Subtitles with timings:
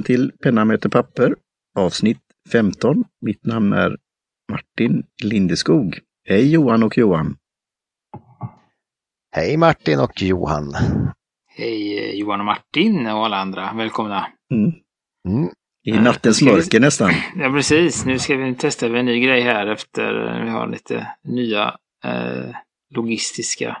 [0.00, 1.34] välkommen till Penna möter papper
[1.78, 2.20] avsnitt
[2.52, 3.04] 15.
[3.20, 3.96] Mitt namn är
[4.50, 5.98] Martin Lindeskog.
[6.28, 7.36] Hej Johan och Johan!
[9.36, 10.74] Hej Martin och Johan!
[11.56, 13.72] Hej Johan och Martin och alla andra.
[13.76, 14.26] Välkomna!
[14.52, 14.72] Mm.
[15.28, 15.50] Mm.
[15.84, 17.10] I nattens mörker nästan.
[17.36, 21.76] Ja precis, nu ska vi testa en ny grej här efter vi har lite nya
[22.04, 22.54] eh,
[22.94, 23.76] logistiska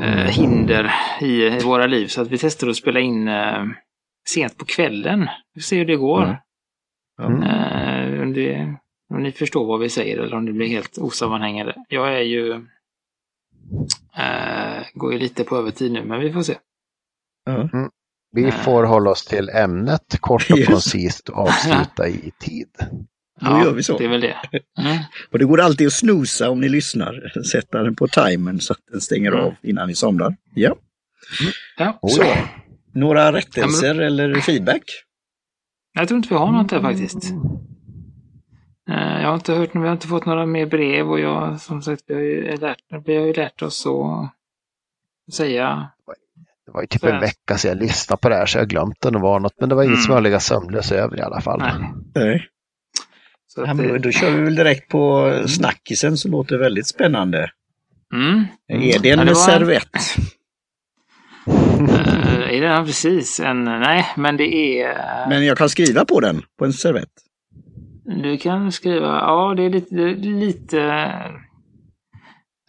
[0.00, 0.90] eh, hinder
[1.20, 2.06] i, i, våra liv.
[2.06, 3.64] Så att vi testar att spela in eh,
[4.28, 5.28] sent på kvällen.
[5.54, 6.38] Vi får se hur det går.
[7.22, 7.42] Mm.
[7.42, 8.74] Eh, om, det,
[9.14, 11.74] om ni förstår vad vi säger eller om det blir helt osammanhängande.
[11.88, 12.52] Jag är ju
[14.16, 16.56] eh, går ju lite på övertid nu, men vi får se.
[17.44, 17.68] Ja.
[18.32, 22.68] Vi får hålla oss till ämnet kort och koncist och avsluta i tid.
[23.40, 23.98] Då gör vi så.
[23.98, 24.36] Det är väl det.
[24.80, 24.98] Mm.
[25.32, 27.42] Och det går alltid att snosa om ni lyssnar.
[27.50, 29.44] Sätta den på timern så att den stänger Mm.
[29.44, 30.36] av innan ni somnar.
[30.54, 30.76] Ja.
[31.78, 31.98] Ja.
[32.02, 32.22] Oh, Så.
[32.96, 33.00] Ja.
[33.00, 34.82] Några rättelser eller feedback?
[35.92, 37.24] Jag tror inte vi har något där faktiskt.
[38.90, 41.82] Eh, Jag har inte hört, vi har inte fått några mer brev och jag, som
[41.82, 45.90] sagt, vi har ju lärt, vi har ju lärt oss att säga.
[46.66, 49.00] Det var ju typ en vecka sedan jag lyssnade på det här så jag glömt
[49.00, 49.54] det var något.
[49.60, 50.02] Men det var inget Mm.
[50.04, 51.58] som jag ligga sömnlös över i alla fall.
[51.60, 51.74] Nej.
[52.14, 52.48] Nej.
[53.46, 56.86] Så Ja, att, men det- då kör vi väl direkt på snackisen som låter väldigt
[56.86, 57.50] spännande.
[58.14, 58.44] mm.
[58.68, 59.90] Är det en Ja, det var- servett?
[62.64, 66.42] Eh, Är det precis en, nej, men det är, Men jag kan skriva på den,
[66.58, 67.12] på en servett.
[68.22, 70.80] du kan skriva, ja det är lite, är lite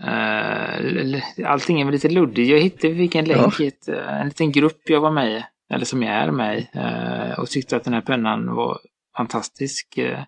[0.04, 2.50] eh, l- allting är väl lite luddigt.
[2.52, 5.44] Jag hittade, fick en länk i ett, eh, en liten grupp jag var med i,
[5.74, 8.78] eller som jag är med i, eh, och tyckte att den här pennan var
[9.18, 9.98] fantastisk.
[9.98, 10.20] eh.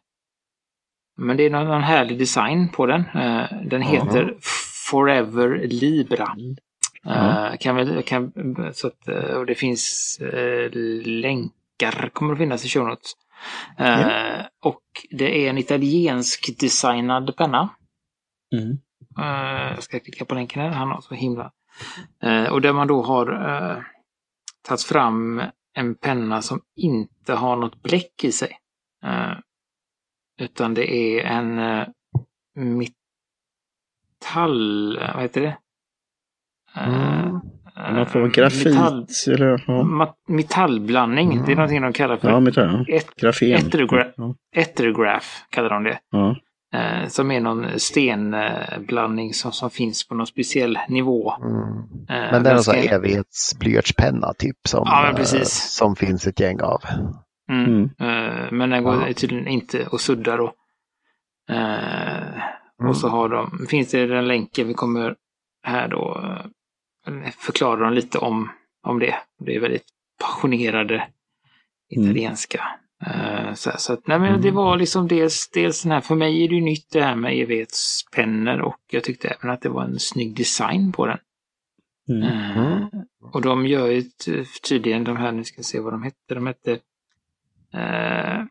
[1.22, 3.02] Men det är någon, någon härlig design på den.
[3.16, 4.34] Eh, Den heter
[4.92, 6.36] Forever Libra.
[7.06, 8.34] Eh, kan väl, kan,
[8.74, 10.72] så att, eh, och det finns eh,
[11.06, 13.12] länkar, kommer att finnas i show notes.
[13.78, 14.50] Eh, Ja.
[14.62, 17.70] Och det är en italiensk designad penna.
[18.56, 18.78] Mm.
[19.20, 21.52] Eh, jag ska klicka på länken här, han har så himla.
[22.24, 23.84] Eh, och där man då har uh,
[24.68, 25.42] tagit fram
[25.74, 28.58] en penna som inte har något bläck i sig.
[29.04, 29.34] Eh,
[30.42, 31.86] utan det är en
[34.24, 35.58] metall, eh, vad heter det?
[36.78, 37.36] Eh, Mm.
[37.88, 38.66] eh, Någon form av grafit?
[38.74, 40.14] Metall, Eller, ja.
[40.28, 42.86] metallblandning, det är någonting de kallar för ja, metall.
[42.88, 42.96] Ja.
[42.96, 43.48] et, Grafen.
[43.50, 44.12] Etergra-
[45.06, 45.20] Ja.
[45.50, 46.00] kallar de det.
[46.12, 46.36] Ja.
[46.74, 51.34] Eh, som är någon stenblandning som, som finns på någon speciell nivå.
[51.42, 51.62] Mm.
[52.10, 55.50] Eh, Men det är en sån här evighetsblyertspenna typ som, Ja, men eh, precis.
[55.78, 56.82] som finns ett gäng av.
[57.52, 57.66] Mm.
[57.66, 57.84] Mm.
[58.00, 59.14] Eh, men den går Ja.
[59.14, 60.54] tydligen inte att sudda då.
[61.50, 62.44] Eh,
[62.82, 62.90] Mm.
[62.90, 65.16] Och så har de, finns det den länken vi kommer
[65.64, 66.22] här då
[67.10, 68.50] eh, förklara dem lite om,
[68.84, 69.16] om det.
[69.40, 69.86] Det är väldigt
[70.22, 71.08] passionerade
[71.90, 72.64] italienska.
[73.06, 76.44] Eh, så, så att, nej men det var liksom dels, dels den här, för mig
[76.44, 79.84] är det ju nytt det här med evighetspennor och jag tyckte även att det var
[79.84, 81.18] en snygg design på den.
[82.10, 82.24] Mm.
[82.24, 82.90] Eh, Mm.
[83.34, 86.36] Och de gör ju ty- tydligen de här, nu ska jag se vad de hette,
[86.36, 86.72] de hette
[87.74, 88.44] eh,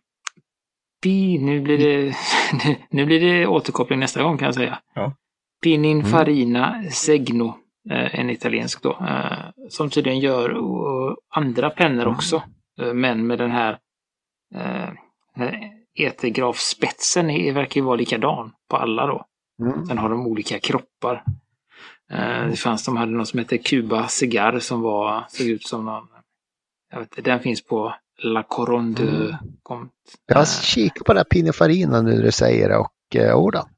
[1.03, 2.15] Pi, nu blir det,
[2.91, 4.79] nu blir det återkoppling nästa gång kan jag säga.
[4.95, 5.15] Ja.
[5.63, 7.55] Pininfarina Segno, eh,
[7.91, 12.43] en italiensk då, eh, som tydligen gör eh, andra pennor också,
[12.81, 13.79] eh, men med den här
[14.55, 14.89] eh,
[15.99, 19.25] etergrafspetsen är- verkar ju vara likadan på alla då.
[19.63, 19.87] Mm.
[19.87, 21.25] Sen har de olika kroppar.
[22.13, 25.85] Eh, Det fanns, de hade något som hette Cuba Cigar som var, såg ut som
[25.85, 26.07] någon,
[26.93, 29.95] jag vet inte, den finns på La Coron de Comte.
[30.27, 33.69] Jag har kikat på den här Pininfarina nu när du säger det och eh, då,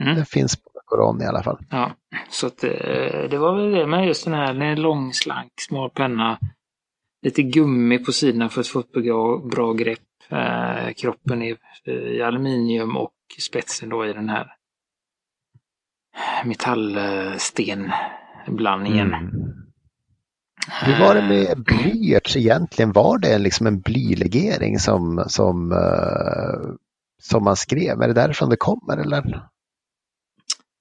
[0.00, 0.14] Mm.
[0.16, 1.58] det finns på Coron i alla fall.
[1.70, 1.90] Ja,
[2.28, 2.70] så att eh,
[3.30, 6.38] det var väl det med just den här, den är lång, slank, smal penna.
[7.22, 9.98] Lite gummi på sidorna för att få ett bra, bra grepp.
[10.28, 14.52] Eh, kroppen är eh, i aluminium och spetsen då i den här
[16.44, 19.14] metallstenblandningen.
[19.14, 19.30] Mm.
[20.82, 22.92] Hur var det med blyerts egentligen?
[22.92, 26.74] Var det liksom en blylegering som, som, eh,
[27.22, 28.02] som man skrev?
[28.02, 29.42] Är det därifrån det kommer eller?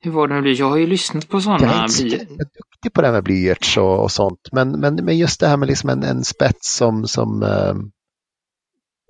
[0.06, 0.54] Hur var det med bly?
[0.54, 2.04] Jag har ju lyssnat på Jag sådana är inte så
[2.38, 4.40] duktig på det här med blyerts och, och sånt.
[4.52, 7.76] Men, men, men just det här med liksom en, en spets som, som eh,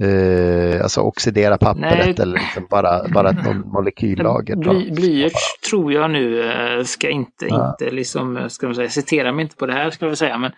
[0.09, 2.15] eh, alltså oxidera pappret Nej.
[2.19, 4.55] eller liksom bara, bara ett molekyllager.
[4.55, 7.69] Bly, blyerts tror jag nu eh, ska inte, Ja.
[7.81, 10.37] inte liksom, eh, ska man säga, citera mig inte på det här ska vi säga,
[10.37, 10.51] men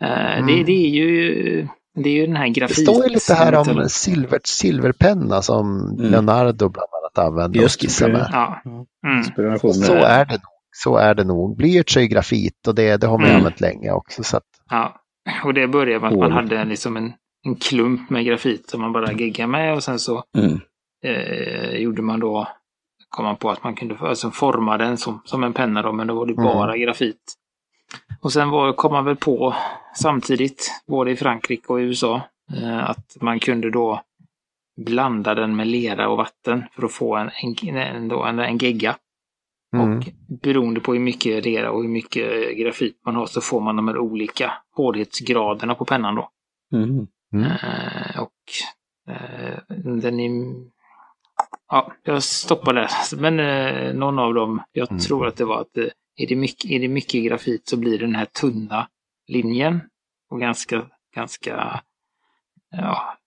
[0.00, 0.46] eh, Mm.
[0.46, 2.82] det, det är ju det är ju den här Det grafit...
[2.88, 6.10] står ju lite här om silver, silverpenna som Mm.
[6.10, 8.28] Leonardo bland annat använde och Just det, skissade med.
[8.32, 8.62] Ja.
[9.04, 9.18] Mm.
[9.18, 9.74] Inspirationen.
[9.74, 10.42] Så är det nog.
[10.72, 11.56] Så är det nog.
[11.56, 13.36] Blyerts är ju grafit och det, det har man Mm.
[13.36, 14.22] använt länge också.
[14.22, 14.96] Så att, ja.
[15.44, 17.12] Och det började med att man hade liksom en,
[17.46, 20.60] en klump med grafit som man bara geggar med och sen så Mm.
[21.04, 22.48] eh, gjorde man då,
[23.08, 26.06] kom man på att man kunde alltså forma den som, som en penna då, men
[26.06, 26.44] då var det Mm.
[26.44, 27.16] bara grafit.
[28.22, 29.54] Och sen var, kom man väl på
[29.94, 32.22] samtidigt, både i Frankrike och i USA,
[32.56, 34.00] eh, att man kunde då
[34.76, 37.30] blanda den med lera och vatten för att få en,
[37.62, 38.96] en, en, en gegga.
[39.76, 39.98] Mm.
[39.98, 40.04] Och
[40.42, 43.88] beroende på hur mycket lera och hur mycket grafit man har så får man de
[43.88, 46.28] här olika hårdhetsgraderna på pennan då.
[46.72, 47.06] Mm.
[47.32, 47.46] Mm.
[47.46, 48.32] Eh, och
[49.14, 49.58] eh,
[50.00, 50.54] den är...
[51.68, 52.90] Ja, jag stoppar där.
[53.16, 55.00] Men eh, någon av dem, jag Mm.
[55.00, 55.84] tror att det var att eh,
[56.22, 58.88] är, det mycket, är det mycket grafit så blir det den här tunna
[59.28, 59.80] linjen.
[60.30, 61.80] Och ganska, ganska,
[62.70, 63.18] ja,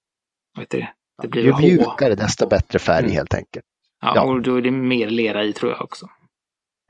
[0.54, 0.94] vad heter det?
[1.22, 3.16] Det blir Ju mjukare desto bättre färg Mm.
[3.16, 3.66] helt enkelt.
[4.02, 4.24] Ja, ja.
[4.24, 6.10] och då är det mer lera i tror jag också.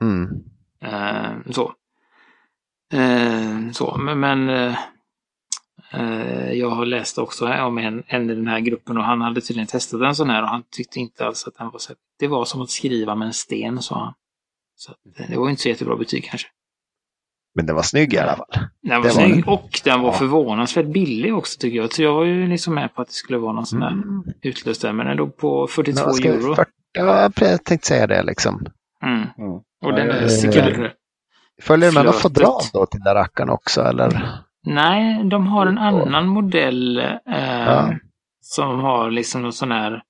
[0.02, 0.28] Mm.
[0.80, 1.74] Eh, så.
[2.92, 4.76] Eh, så, men, men eh,
[6.52, 9.66] jag har läst också om en, en i den här gruppen och han hade tydligen
[9.66, 11.94] testat en sån här och han tyckte inte alls att den var så.
[12.18, 14.14] Det var som att skriva med en sten, sa han.
[14.76, 16.48] Så eh, det var inte så jättebra betyg kanske.
[17.56, 18.46] Men den var snygg i alla fall.
[18.82, 20.12] Den var var snygg och den var Ja.
[20.18, 21.92] förvånansvärt billig också tycker jag.
[21.92, 24.22] Så jag var ju liksom med på att det skulle vara någon sån här Mm.
[24.42, 24.92] utlöst där.
[24.92, 26.54] Men den låg på 42 Ja, ska vi- euro.
[26.54, 28.66] 40, ja, jag tänkte säga det liksom.
[29.02, 29.26] Mm.
[29.36, 29.62] Ja.
[29.84, 30.92] Och den Ja, är jag- säkert...
[31.62, 34.28] Följer det med något fodral då till den rackaren också eller?
[34.66, 37.94] Nej, de har en annan modell eh, Ja.
[38.40, 40.02] som har liksom någon sån här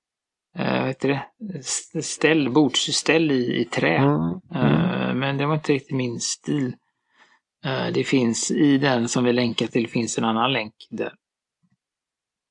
[0.59, 1.23] eh, heter det?
[2.03, 3.97] Ställ, bordsställ i, i trä.
[3.97, 4.31] Mm.
[4.55, 6.75] Eh, men det var inte riktigt min stil.
[7.65, 11.12] Eh, det finns i den som vi länkar till finns en annan länk där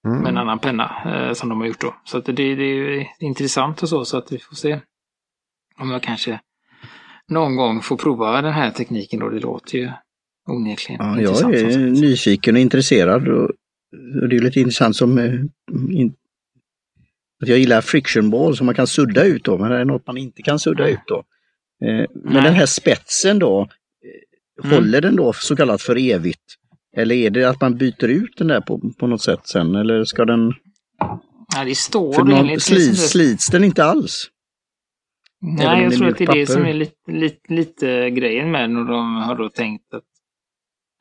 [0.03, 0.37] med en Mm.
[0.37, 1.95] annan penna eh, som de har gjort då.
[2.05, 4.79] Så att det, det är intressant och så, så att vi får se
[5.79, 6.39] om jag kanske
[7.27, 9.29] någon gång får prova den här tekniken då.
[9.29, 9.91] Det låter ju
[10.49, 11.53] onekligen Ja, intressant.
[11.53, 13.27] jag är nyfiken och intresserad.
[13.27, 13.51] Och,
[14.29, 15.31] det är lite intressant som eh,
[17.47, 20.17] jag gillar friction ball som man kan sudda ut då, men det är något man
[20.17, 21.17] inte kan sudda ut då.
[21.85, 22.43] Eh, men Nej.
[22.43, 23.67] den här spetsen då, eh,
[24.65, 24.75] Mm.
[24.75, 26.43] håller den då så kallat för evigt?
[26.97, 29.75] Eller är det att man byter ut den där på, på något sätt sen?
[29.75, 30.53] Eller ska den...
[31.55, 32.63] Ja, det står För någon, enligt
[33.09, 34.25] slits, den inte alls?
[35.41, 38.77] Nej, jag tror att det är det som är lite, lite, lite grejen med den
[38.77, 40.03] och de har då tänkt att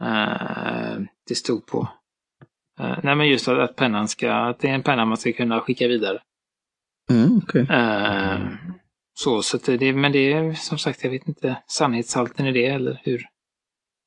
[0.02, 1.88] eh, det stod på.
[2.80, 5.32] eh, nej, men just att, att pennan ska, att det är en penna man ska
[5.32, 6.20] kunna skicka vidare.
[7.10, 7.66] Mm, okej.
[7.70, 8.38] Eh,
[9.14, 12.66] så, så att det, men det är som sagt, jag vet inte sannhetshalten i det
[12.66, 13.22] eller hur.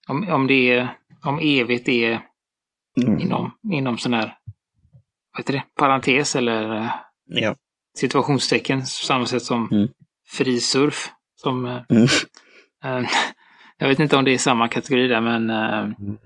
[0.07, 2.21] Om, om det är, om evigt är
[3.01, 3.19] Mm.
[3.19, 4.37] inom, inom sån här,
[5.33, 6.89] vad heter det, parentes eller eh,
[7.25, 7.55] Ja.
[7.97, 9.87] situationstecken, samma sätt som Mm.
[10.27, 11.11] frisurf.
[11.35, 12.03] Som, eh, Mm.
[12.83, 13.09] eh,
[13.77, 16.25] jag vet inte om det är samma kategori där, men Mm.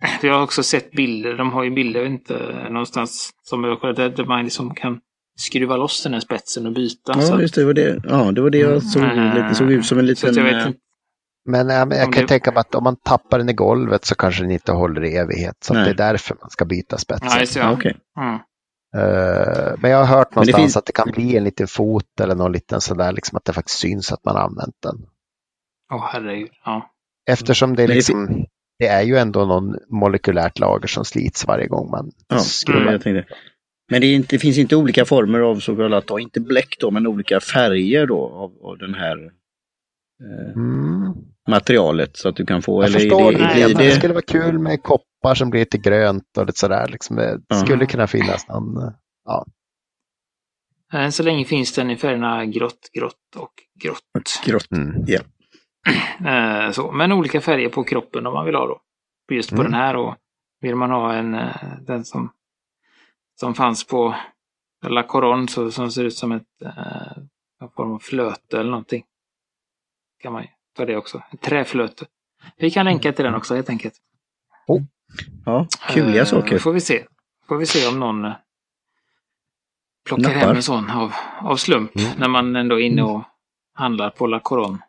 [0.22, 1.36] jag har också sett bilder.
[1.36, 5.00] De har ju bilder, inte, någonstans som jag kollade, där man liksom kan
[5.38, 7.14] skruva loss den här spetsen och byta.
[7.14, 7.60] så Ja, att- just det.
[7.60, 8.00] det var det.
[8.04, 9.02] Ja, det var det jag såg.
[9.02, 9.36] Mm.
[9.42, 10.34] Lite, såg ut som en så liten...
[10.34, 10.78] jag vet eh, inte.
[11.46, 14.04] Men, ja, jag Om kan det- tänka mig att om man tappar den i golvet
[14.04, 15.56] så kanske den inte håller i evighet.
[15.60, 17.28] Så det är därför man ska byta spetsen.
[17.30, 17.72] Ja, just det, ja, ja.
[17.72, 17.96] okej.
[18.20, 18.34] Mm.
[18.96, 22.20] Eh, men jag har hört det någonstans finns- att det kan bli en liten fot
[22.20, 24.96] eller någon liten sådär, liksom att det faktiskt syns att man har använt den.
[25.92, 26.50] Åh herregud.
[26.64, 26.90] Ja.
[27.30, 28.44] Eftersom det, är det liksom,
[28.78, 32.80] det är ju ändå någon molekylärt lager som slits varje gång man Ja, skruvar.
[32.80, 32.92] mm.
[32.92, 33.34] jag tänkte.
[33.90, 36.90] Men det, inte, det finns inte olika former av så kallat, då, inte bläck då,
[36.90, 39.16] men olika färger då av, av den här
[40.22, 41.12] eh, Mm.
[41.48, 43.38] materialet så att du kan få, Jag eller förstår det.
[43.38, 46.58] det, det, det det, skulle vara kul med koppar som blir lite grönt och lite
[46.58, 46.88] sådär.
[46.88, 47.16] Liksom.
[47.16, 47.56] Det Ja.
[47.56, 48.92] skulle kunna finnas någon.
[49.24, 49.46] Ja.
[50.92, 54.42] Än så länge finns den i färgerna grått, grått och grått.
[54.46, 54.70] grått?
[54.72, 55.04] Mm.
[56.26, 56.92] Eh, så.
[56.92, 58.80] Men olika färger på kroppen om man vill ha då.
[59.34, 59.64] Just på Mm.
[59.72, 60.14] den här och
[60.60, 62.30] vill man ha en, eh, den som,
[63.40, 64.14] som fanns på
[64.86, 66.72] La Coron så, som ser ut som ett eh,
[67.60, 69.04] en form av flöte eller någonting.
[70.22, 71.22] Kan man ta det också.
[71.32, 72.06] Ett träflöte.
[72.56, 73.94] Vi kan länka till den också helt enkelt.
[75.44, 76.58] Ja, kuliga Eh, saker.
[76.58, 77.06] Får vi se.
[77.48, 78.32] Får vi se om någon eh,
[80.08, 80.38] plockar Nappar.
[80.38, 81.12] hem en sån av,
[81.42, 82.10] av slump Mm.
[82.18, 83.22] när man ändå är inne och
[83.74, 84.82] handlar på La Coron.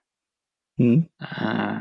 [0.79, 0.97] Mm.
[1.21, 1.77] Uh,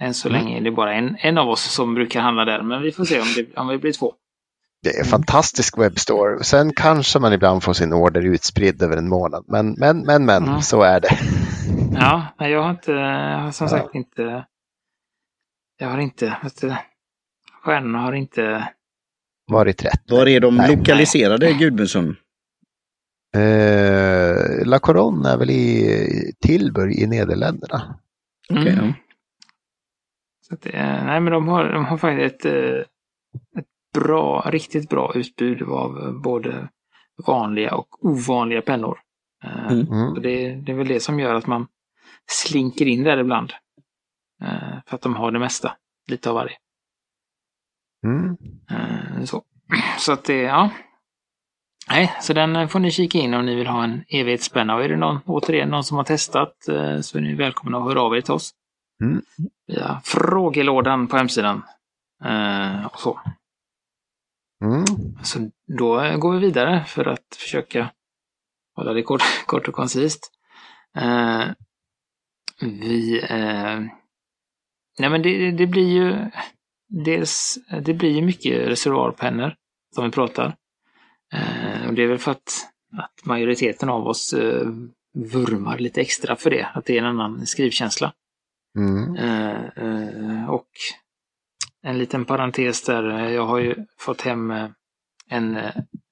[0.00, 0.40] än så Mm.
[0.40, 3.04] länge är det bara en, en av oss som brukar handla där, men vi får
[3.04, 4.14] se om det, om det blir två.
[4.82, 6.44] Det är en fantastisk webbstore.
[6.44, 9.44] Sen kanske man ibland får sin order utspridd över en månad.
[9.48, 10.62] Men, men, men, men Mm.
[10.62, 11.08] så är det.
[11.98, 13.68] Ja, nej, jag har inte, jag har som Ja.
[13.70, 14.46] sagt inte,
[15.78, 16.74] jag har inte, vet du,
[17.62, 18.68] stjärnorna har inte,
[19.46, 20.02] Varit rätt.
[20.10, 20.76] Var är de Nej.
[20.76, 22.16] lokaliserade, Gudmundsson?
[23.36, 27.98] Eh, La Coron är väl i Tilburg i Nederländerna.
[28.50, 28.66] Mm.
[28.66, 28.92] ja.
[30.48, 32.80] så att, nej men de har, de har faktiskt ett, eh,
[33.60, 33.66] ett
[34.00, 36.68] bra, riktigt bra utbud av både
[37.26, 38.98] vanliga och ovanliga pennor.
[39.44, 39.86] Eh, Mm.
[39.92, 40.14] Mm.
[40.14, 41.66] så det, det är väl det som gör att man
[42.30, 43.52] slinker in där ibland.
[44.42, 45.72] Eh, För att de har det mesta,
[46.08, 46.56] lite av varje.
[48.06, 48.36] Mm.
[48.70, 49.42] Eh, Så,
[49.98, 50.70] så att det, ja.
[51.90, 54.74] Nej, så den får ni kika in om ni vill ha en evighetsspänna.
[54.74, 57.84] Och är det någon, återigen någon som har testat eh, så är ni välkomna att
[57.84, 58.50] höra av er till oss.
[59.04, 59.22] Mm.
[59.66, 61.62] Via frågelådan på hemsidan.
[62.24, 63.20] Eh, och så.
[64.64, 64.84] Mm.
[65.22, 67.90] så då går vi vidare för att försöka
[68.76, 70.32] hålla det kort, kort och koncist.
[70.96, 71.44] Eh,
[72.60, 73.20] vi...
[73.30, 73.80] Eh,
[74.98, 76.30] nej men det, det blir ju...
[76.88, 79.54] Dels, det blir ju mycket reservoarpennor
[79.94, 80.56] som vi pratar.
[81.32, 82.66] Eh, och det är väl för att,
[82.98, 84.66] att majoriteten av oss eh,
[85.14, 88.12] vurmar lite extra för det, att det är en annan skrivkänsla.
[88.78, 89.16] Mm.
[89.16, 90.68] Eh, eh, och
[91.86, 94.66] en liten parentes där, jag har ju fått hem eh,
[95.30, 95.70] en eh,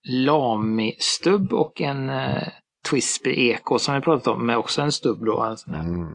[0.08, 2.42] Lami-stubb och en eh,
[2.90, 6.14] Twisby Eko som vi pratat om, med också en stubb då, alltså, Mm.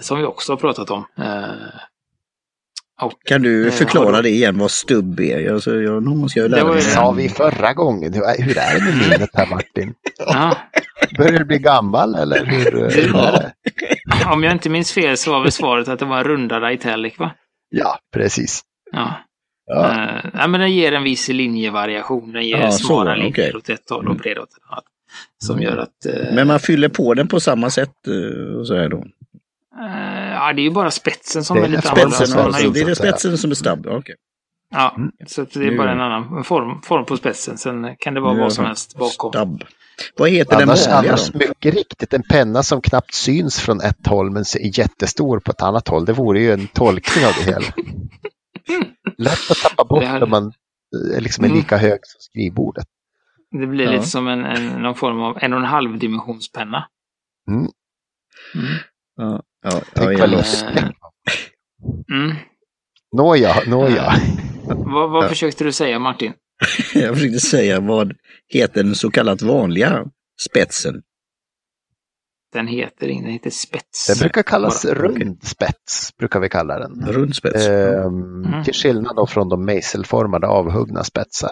[0.00, 1.04] som vi också har pratat om.
[3.00, 5.52] Och, Kan du förklara du- det igen vad stubb är?
[5.52, 6.82] Alltså, jag, nu måste jag Det lära var mig.
[6.82, 8.12] Det sa vi förra gången.
[8.14, 8.36] Hur, är
[8.78, 9.94] det med minnet här Martin?
[10.18, 10.56] ja,
[11.18, 13.52] Börjar du bli gammal eller hur, hur det?
[14.32, 17.18] om jag inte minns fel så var väl svaret att det var en rundad italic
[17.18, 17.30] va?
[17.74, 18.60] Ja, precis.
[18.92, 19.14] Ja.
[19.66, 19.92] Ja.
[19.92, 22.32] Eh, ja, men den ger en viss linjevariation.
[22.32, 23.54] Den ger Ja, så, smala linjer okej.
[23.56, 24.84] åt ett håll och breda åt ett annat.
[25.44, 26.06] Som gör att...
[26.06, 27.94] eh, Men man fyller på den på samma sätt
[28.58, 29.04] och så här då.
[30.32, 32.42] ja, det är ju bara spetsen som Det är är lite spetsen, annorlunda.
[32.44, 33.86] alltså, det är det spetsen som är stubb?
[33.86, 34.14] Okej.
[34.70, 35.12] Ja, Mm.
[35.26, 37.58] så det är bara en annan form, form på spetsen.
[37.58, 39.32] Sen kan det vara Nu vad som helst bakom.
[39.32, 39.64] Stubb.
[40.16, 41.38] Vad heter Annars, den vanliga annars då?
[41.38, 45.62] mycket riktigt en penna som knappt syns från ett håll men är jättestor på ett
[45.62, 46.04] annat håll.
[46.04, 47.66] Det vore ju en tolkning av det hela.
[49.18, 50.52] Lätt att tappa bort här- när man
[51.14, 51.58] eh, liksom är Mm.
[51.58, 52.86] lika hög som skrivbordet.
[53.60, 53.90] Det blir Ja.
[53.92, 56.88] lite som en, en, någon form av en och en halv dimensionspenna.
[57.48, 57.60] Mm.
[57.60, 57.70] Mm.
[59.16, 60.44] Ja, ja, ja, Tänk vad.
[62.12, 62.36] Mm.
[63.16, 64.12] Nåja, nåja.
[64.66, 65.28] Vad, vad Ja.
[65.28, 66.32] försökte du säga Martin?
[66.94, 68.12] Jag försökte säga vad
[68.48, 70.04] heter den så kallat vanliga
[70.40, 71.02] spetsen?
[72.52, 74.06] Den heter, den heter spets.
[74.06, 74.94] Den brukar kallas Bara.
[74.94, 77.06] rundspets, brukar vi kalla den.
[77.12, 77.66] Rundspets?
[77.66, 78.64] Ehm, Mm.
[78.64, 81.50] Till skillnad då från de mejselformade avhuggna spetsar.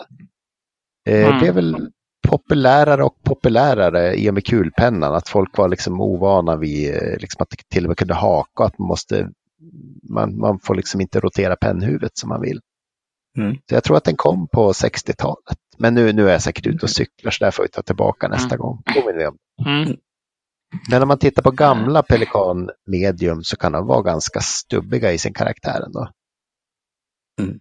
[1.09, 1.40] Eh, Mm.
[1.40, 1.90] Det är väl
[2.29, 5.14] populärare och populärare i och med kulpennan.
[5.14, 8.64] Att folk var liksom ovana vid eh, liksom att det till och med kunde haka.
[8.64, 9.29] Att man, måste,
[10.11, 12.61] man, man får liksom inte rotera pennhuvudet som man vill.
[13.39, 13.55] Mm.
[13.55, 15.59] Så jag tror att den kom på 60-talet.
[15.79, 18.29] Men nu, nu är jag säkert ute och cyklar så där får vi ta tillbaka
[18.29, 18.59] nästa Mm.
[18.59, 18.83] gång.
[18.85, 19.37] Jag om.
[19.67, 19.97] Mm.
[20.91, 25.19] Men om man tittar på gamla Pelikan Medium så kan de vara ganska stubbiga i
[25.19, 26.09] sin karaktär ändå.
[27.41, 27.59] Mm.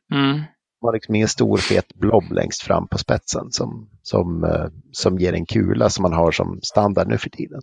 [0.81, 5.19] De har liksom ingen stor fet blob längst fram på spetsen som, som, eh, som
[5.19, 7.61] ger en kula som man har som standard nu för tiden.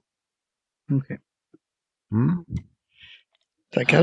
[0.93, 1.19] Okej.
[2.13, 2.45] Mm.
[3.75, 4.03] Tackar.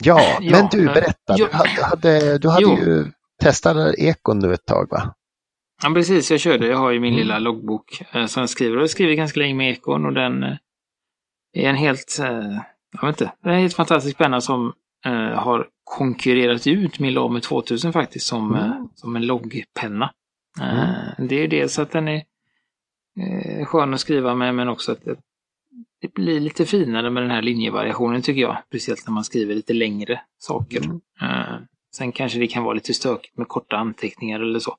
[0.00, 1.34] Eh, Ja, Ja, men du berätta.
[1.36, 1.46] Jo.
[1.50, 2.78] Du hade, hade, du hade Jo.
[2.78, 3.04] ju
[3.42, 5.14] testat ekon nu ett tag va?
[5.82, 6.30] Ja, precis.
[6.30, 6.66] Jag körde.
[6.66, 7.22] Jag har ju min Mm.
[7.22, 8.76] lilla loggbok eh, som jag skriver.
[8.76, 10.56] Och jag skriver ganska länge med ekon och den eh,
[11.52, 12.26] är en helt, eh,
[13.00, 14.72] jag vet inte, det är en helt fantastisk penna som
[15.06, 18.88] eh, har konkurrerat ut min Lamy 2000 faktiskt som, eh, Mm.
[18.94, 20.10] som en loggpenna.
[20.60, 22.22] Eh, Det är ju dels att den är
[23.20, 24.98] eh, skön att skriva med men också att
[26.04, 28.62] det, blir lite finare med den här linjevariationen tycker jag.
[28.68, 30.84] Speciellt när man skriver lite längre saker.
[30.84, 31.00] Mm.
[31.20, 31.58] Eh,
[31.96, 34.76] sen kanske det kan vara lite stökigt med korta anteckningar eller så.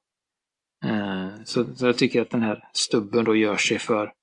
[0.85, 4.13] Eh, så, så jag tycker att den här stubben då gör sig för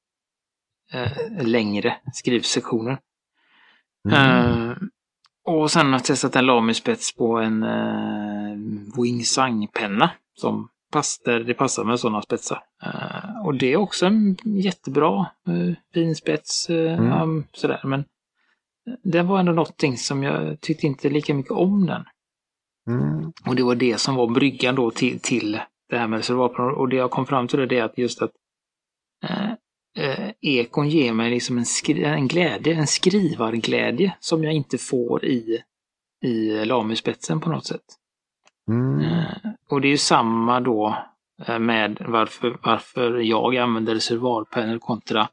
[0.93, 2.99] eh, längre skrivsektioner.
[4.11, 4.91] Mm.
[5.45, 8.57] Och sen har jag testat en Lamy-spets på en eh,
[8.97, 12.63] Wingsang-penna som pass, där det passar med sådana spetsar.
[12.83, 16.71] Eh, och det är också en jättebra eh, fin spets.
[16.71, 17.23] Eh, Mm.
[17.23, 17.81] um, sådär.
[17.85, 18.05] Men
[19.03, 22.05] det var ändå någonting som jag tyckte inte lika mycket om den.
[22.91, 23.33] Mm.
[23.47, 26.75] Och det var det som var bryggan då till, till det här med reservatplan.
[26.75, 28.31] Och det jag kom fram till det är att just att
[30.41, 35.63] ekon ger mig liksom en, skri- en glädje, en skrivarglädje som jag inte får i,
[36.25, 37.85] i Lamy-spetsen på något sätt.
[38.69, 39.00] Mm.
[39.00, 39.25] Eh,
[39.71, 40.97] och det är ju samma då
[41.47, 45.28] eh, med varför, varför jag använder reservoarpennor kontra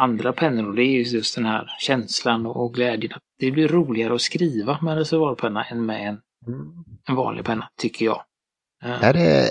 [0.00, 0.68] andra pennor.
[0.68, 3.12] Och det är ju just den här känslan och, glädjen.
[3.38, 6.84] Det blir roligare att skriva med en reservoarpenna än med en, Mm.
[7.08, 8.22] en vanlig penna, tycker jag.
[8.84, 9.48] Eh, Är det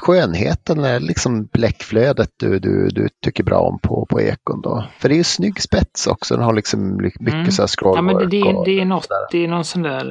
[0.00, 4.84] skönheten eller liksom bläckflödet du, du, du tycker bra om på, på ekon då?
[4.98, 6.34] För det är ju snygg spets också.
[6.34, 7.50] Den har liksom mycket Mm.
[7.50, 10.04] så här Ja, men det, scrollwork det, det, är något, det är någon sån där...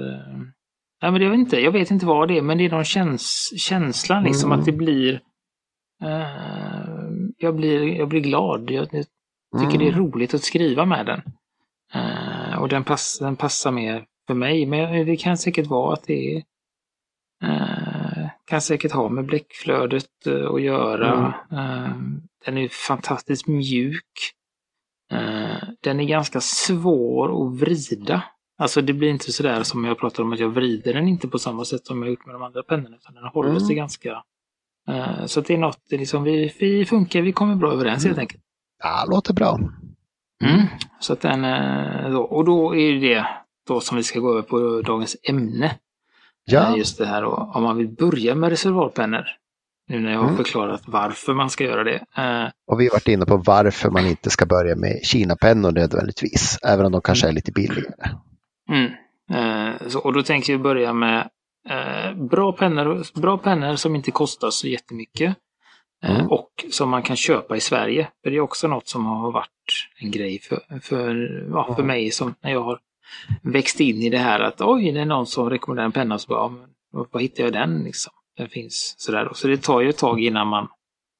[1.02, 2.84] Nej, men jag vet inte, jag vet inte vad det är, men det är någon
[2.86, 4.60] käns känslan liksom Mm.
[4.60, 5.14] att det blir...
[6.04, 8.72] eh, jag, blir jag blir glad.
[8.72, 9.06] Jag, jag
[9.62, 11.22] tycker det är roligt att skriva med den.
[11.94, 16.04] Eh, och den, pass, den passar mer för mig, men det kan säkert vara att
[16.04, 16.44] det är...
[17.44, 21.34] eh, kan säkert ha med bläckflödet att göra.
[21.52, 21.94] Eh,
[22.46, 24.04] den är fantastiskt mjuk.
[25.84, 28.24] Den är ganska svår att vrida.
[28.58, 31.40] Alltså det blir inte sådär som jag pratar om att jag vrider den inte på
[31.40, 32.96] samma sätt som jag gjort med de andra pennorna.
[32.96, 33.62] Utan den håller Mm.
[33.62, 34.24] sig ganska...
[34.90, 38.06] eh, så det är något, det är liksom, vi, vi funkar, vi kommer bra överens
[38.06, 38.42] helt enkelt.
[38.84, 39.60] Ja, låter bra.
[40.44, 40.62] Mm.
[41.00, 43.26] Så att den, eh, då, och då är det
[43.68, 45.76] då som vi ska gå över på dagens ämne.
[46.46, 49.24] Ja, Eh, Just det här då, om man vill börja med reservoarpennor.
[49.90, 50.38] Nu när jag har Mm.
[50.38, 52.06] förklarat varför man ska göra det.
[52.68, 56.86] Och vi har varit inne på varför man inte ska börja med Kina-pennor nödvändigtvis, även
[56.86, 58.10] om de kanske är lite billigare.
[58.70, 58.92] Mm.
[59.32, 61.30] Eh, så, och då tänker vi börja med
[61.70, 65.36] eh, bra, pennor, bra pennor som inte kostar så jättemycket.
[66.04, 66.28] Eh, Mm.
[66.28, 68.08] Och som man kan köpa i Sverige.
[68.24, 69.50] För det är också något som har varit
[70.00, 71.16] en grej för, för,
[71.52, 71.88] ja, för Mm.
[71.88, 72.80] mig som när jag har
[73.42, 76.28] växt in i det här att oj, det är någon som rekommenderar en penna så
[76.28, 78.14] bara, ja, men, var hittar jag den liksom?
[78.38, 79.30] Den finns sådär.
[79.34, 80.68] Så det tar ju ett tag innan man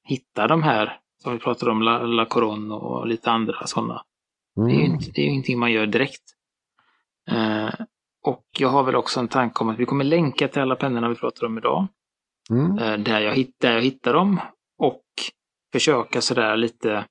[0.04, 4.02] hittar de här som vi pratade om, La, La Coron och lite andra sådana.
[4.56, 4.92] Det är ju Mm.
[4.92, 6.22] inte, det är ingenting man gör direkt.
[7.30, 7.70] Eh,
[8.22, 11.08] och jag har väl också en tanke om att vi kommer länka till alla pennorna
[11.08, 11.86] vi pratar om idag.
[12.50, 12.78] Mm.
[12.78, 14.40] Eh, där, jag hitt, där jag hittar dem.
[14.78, 15.04] Och
[15.72, 17.04] försöka sådär lite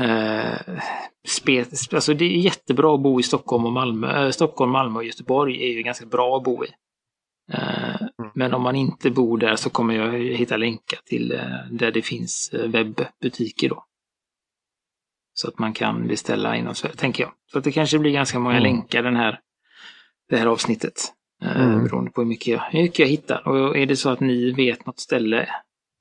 [0.00, 0.78] eh,
[1.28, 4.24] spe, alltså det är jättebra att bo i Stockholm och Malmö.
[4.24, 6.68] Eh, Stockholm, Malmö och Göteborg är ju ganska bra att bo i.
[7.52, 11.92] Eh, men om man inte bor där så kommer jag hitta länkar till eh, där
[11.92, 13.84] det finns webbutiker då.
[15.34, 17.32] Så att man kan beställa inom Sverige, tänker jag.
[17.52, 18.62] Så att det kanske blir ganska många Mm.
[18.62, 19.40] länkar den här,
[20.28, 20.94] det här avsnittet.
[21.42, 21.84] Eh, Mm.
[21.84, 23.48] Beroende på hur mycket, jag, hur mycket jag hittar.
[23.48, 25.48] Och är det så att ni vet något ställe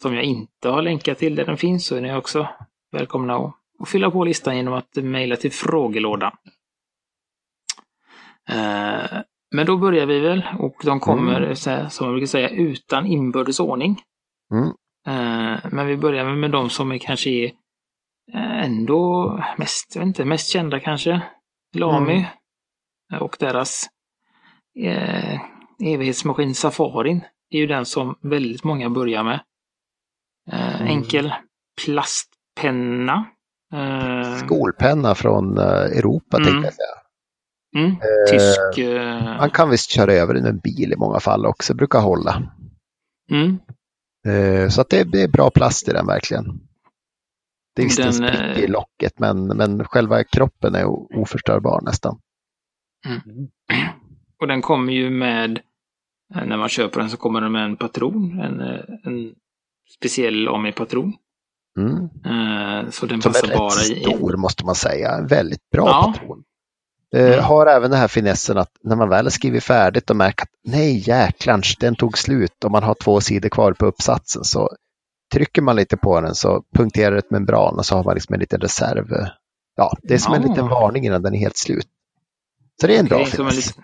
[0.01, 2.47] som jag inte har länkat till där den finns så är ni också
[2.91, 6.31] välkomna att, att fylla på listan genom att mejla till frågelådan.
[8.49, 9.19] Eh,
[9.55, 11.55] men då börjar vi väl och de kommer, Mm.
[11.55, 14.01] så här, som jag brukar säga, utan inbördes ordning.
[14.53, 14.67] Mm.
[15.07, 17.51] Eh, men vi börjar med, de som är kanske är
[18.33, 21.21] ändå mest, jag vet inte, mest kända kanske.
[21.75, 22.25] Lamy Mm.
[23.13, 23.85] eh, och deras
[24.79, 25.39] eh,
[25.83, 29.39] evighetsmaskin Safarin är ju den som väldigt många börjar med.
[30.51, 30.87] Eh, Mm.
[30.87, 31.33] Enkel
[31.85, 33.25] plastpenna.
[33.73, 36.47] Eh, Skolpenna från eh, Europa Mm.
[36.51, 36.87] tänkte jag säga.
[37.75, 38.77] mm, Eh, tysk.
[38.77, 41.99] Eh, Man kan visst köra över den med en bil i många fall också, brukar
[41.99, 42.43] hålla.
[43.31, 43.59] mm,
[44.27, 46.59] Eh, Så att det, det är bra plast i den verkligen.
[47.75, 50.85] Det är visst en sprick i eh, locket men, men själva kroppen är
[51.19, 52.19] oförstörbar nästan.
[54.41, 55.59] och den kommer ju med,
[56.35, 58.39] eh, när man köper den så kommer den med en patron.
[58.39, 59.33] En, eh, en
[59.97, 61.13] speciell Ami-patron.
[61.79, 62.09] Mm.
[62.91, 64.01] Så den Som är passar rätt bara i...
[64.01, 65.11] stor måste man säga.
[65.11, 66.13] En väldigt bra Ja.
[66.13, 66.43] patron.
[67.15, 67.43] Eh, Mm.
[67.43, 70.49] Har även den här finessen att när man väl har skrivit färdigt och märker att
[70.63, 74.69] nej jäklarns, den tog slut och man har två sidor kvar på uppsatsen så
[75.31, 78.39] trycker man lite på den så punkterar ett membran och så har man liksom en
[78.39, 79.05] liten reserv.
[79.75, 81.87] Ja, det är som en liten varning innan den är helt slut.
[82.81, 83.75] Så det är en bra finess.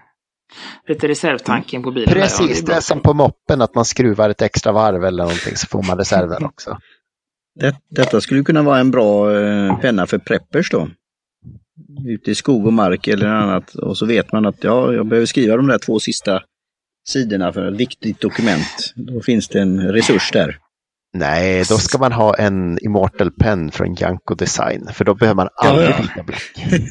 [0.88, 2.14] lite reservtanken på bilen.
[2.14, 5.04] där, ja, Precis, är det är som på moppen att man skruvar ett extra varv
[5.04, 6.78] eller någonting så får man reserven också.
[7.60, 10.90] Det, detta skulle kunna vara en bra eh, penna för preppers då.
[12.08, 13.76] Ute i skog och mark eller annat.
[13.76, 16.42] Och så vet man att ja, jag behöver skriva de där två sista
[17.08, 18.94] sidorna för ett viktigt dokument.
[18.96, 20.60] Då finns det en resurs där.
[21.18, 25.48] Nej, då ska man ha en Immortal Pen från Janko Design för då behöver man
[25.56, 26.02] aldrig Ja, ja.
[26.04, 26.42] byta bläck.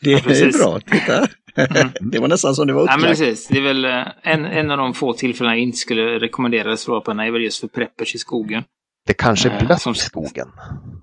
[0.00, 0.62] Det Ja, är precis.
[0.64, 1.26] bra, titta!
[2.00, 3.18] det var nästan som det var Ja, men upplagt.
[3.18, 3.48] precis.
[3.48, 7.26] Det är väl eh, en, en av de få tillfällen jag inte skulle rekommendera reservoarpenna
[7.26, 8.62] är väl just för preppers i skogen.
[9.06, 10.48] Det kanske är Eh, blött som- skogen.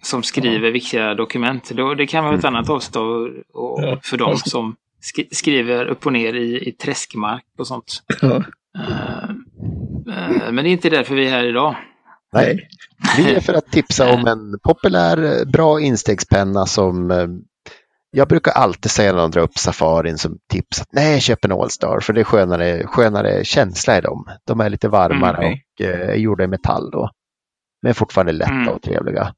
[0.02, 1.72] Som skriver viktiga dokument.
[1.74, 2.96] Då, det kan vara ett annat avsnitt
[3.54, 4.00] Ja.
[4.04, 8.04] för de som sk skriver upp och ner i, i träskmark och sånt.
[8.22, 8.44] Ja,
[10.10, 11.76] Eh, eh, men det är inte därför vi är här idag.
[12.34, 12.68] Nej.
[13.18, 17.28] Vi är för att tipsa om en populär, bra instegspenna som eh,
[18.12, 21.52] jag brukar alltid säga när de drar upp Safarin som tips att nej, köp en
[21.52, 24.26] Allstar för det är skönare, skönare känsla i dem.
[24.48, 27.10] De är lite varmare Mm, och eh, är gjorda i metall då.
[27.82, 28.68] Men fortfarande lätta Mm.
[28.68, 29.34] och trevliga.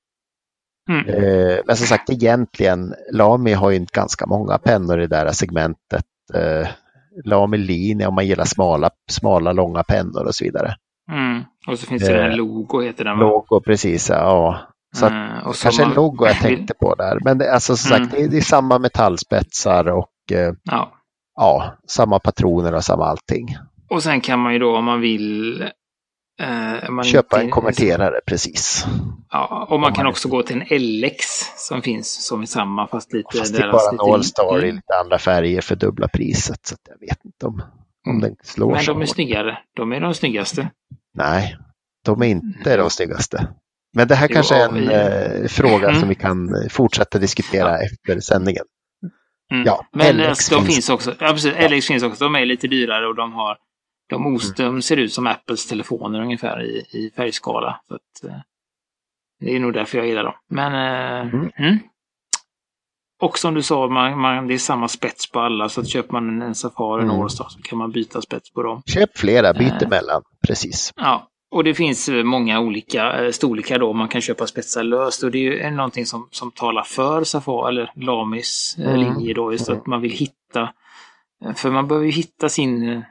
[0.89, 1.07] Mm.
[1.09, 6.05] Eh, men som sagt, egentligen, Lamy har ju ganska många pennor i det här segmentet.
[6.33, 6.67] Eh,
[7.25, 10.75] Lamy Linje om man gillar smala, smala, långa pennor och så vidare.
[11.11, 11.43] Mm.
[11.67, 13.23] Och så finns det här Eh, Logo heter den va?
[13.25, 14.09] Logo, precis.
[14.09, 14.59] Ja.
[14.95, 17.19] Så Eh, och så kanske en man- logo jag tänkte på där.
[17.23, 18.03] Men det, alltså, som Mm.
[18.09, 20.91] sagt, det, är, det är samma metallspetsar och eh, Ja.
[21.35, 23.47] ja, samma patroner och samma allting.
[23.89, 25.61] Och sen kan man ju då om man vill
[26.41, 28.85] eh, man Köpa inte- en konverterare, precis.
[29.31, 31.25] Ja, och man kan också gå till en LX
[31.67, 33.37] som finns som är samma fast lite...
[33.37, 34.75] Fast det är bara en All-Star i Mm.
[34.75, 36.59] lite andra färger för dubbla priset.
[36.65, 37.61] Så jag vet inte om,
[38.07, 39.57] om den slår Men de är snyggare.
[39.75, 40.69] De är de snyggaste.
[41.13, 41.57] Nej,
[42.05, 43.47] de är inte de snyggaste.
[43.95, 45.99] Men det här Jo, kanske är en eh, fråga Mm.
[45.99, 48.63] som vi kan eh, fortsätta diskutera efter sändningen.
[49.51, 49.63] Mm.
[49.65, 50.75] Ja, Men LX alltså, de finns.
[50.75, 51.15] finns också.
[51.19, 51.53] Ja, precis.
[51.71, 52.23] LX finns också.
[52.23, 53.57] De är lite dyrare och de har
[54.09, 54.73] de, os, Mm.
[54.75, 57.79] de ser ut som Apples telefoner ungefär i, i färgskala.
[57.87, 58.37] Så att, eh,
[59.39, 60.33] det är nog därför jag gillar dem.
[60.49, 61.51] Men eh, Mm.
[61.57, 61.79] mm.
[63.25, 65.69] Och som du sa, man, man, det är samma spets på alla.
[65.69, 67.21] Så att köper man en, en Safari, en Mm.
[67.21, 68.81] Allstar, så kan man byta spets på dem.
[68.85, 69.87] Köp flera, byt Eh.
[69.87, 70.21] emellan.
[70.47, 70.91] Precis.
[70.95, 73.93] Ja, och det finns eh, många olika eh, storlekar då.
[73.93, 77.23] Man kan köpa spetsar löst och det är ju en- någonting som, som talar för
[77.23, 78.99] Safari eller Lamis eh, Mm.
[78.99, 79.51] linje då.
[79.51, 80.61] Just att man vill hitta,
[81.45, 83.01] eh, för man behöver ju hitta sin, eh,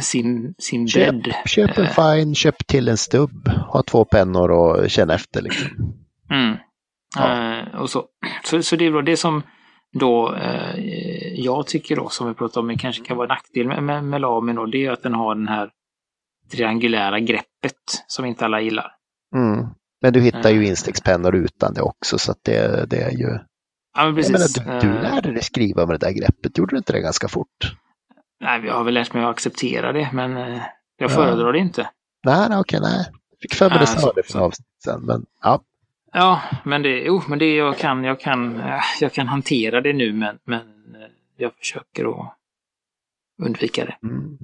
[0.00, 1.34] sin, sin Köp, bredd.
[1.46, 3.48] köp en Eh, fine, köp till en stubb.
[3.48, 5.42] Ha två pennor och känn efter.
[5.42, 5.68] Liksom.
[6.30, 6.56] Mm.
[7.16, 7.56] Ja.
[7.58, 8.04] Eh, och så.
[8.44, 9.42] Så, så det är då det som
[9.92, 10.76] då eh,
[11.34, 14.04] jag tycker då, som vi pratade om, det kanske kan vara en nackdel med, med,
[14.04, 15.70] med Lamin då, det är att den har den här
[16.52, 18.90] triangulära greppet som inte alla gillar.
[19.34, 19.66] Mm.
[20.02, 20.68] Men du hittar ju Eh.
[20.68, 22.18] instickspennor utan det också.
[22.18, 23.38] Så att det, det är ju...
[23.96, 24.58] Ja, men Jag precis.
[24.66, 26.58] menar, du, du Eh, lärde dig skriva med det där greppet.
[26.58, 27.76] Gjorde du inte det ganska fort?
[28.40, 30.60] Nej, jag har väl lärt mig att acceptera det, men jag
[30.98, 31.08] Ja.
[31.08, 31.90] föredrar det inte.
[32.24, 33.06] Nej, nej, okej, nej.
[33.42, 35.00] Fick för mig det sa det för avsnitt sedan.
[35.06, 35.60] Men ja,
[36.12, 39.92] Ja, men det, jo, men det jag kan, jag kan, eh, jag kan hantera det
[39.92, 40.60] nu, men, men
[40.94, 42.34] eh, jag försöker att
[43.42, 43.96] undvika det.
[44.02, 44.38] mm.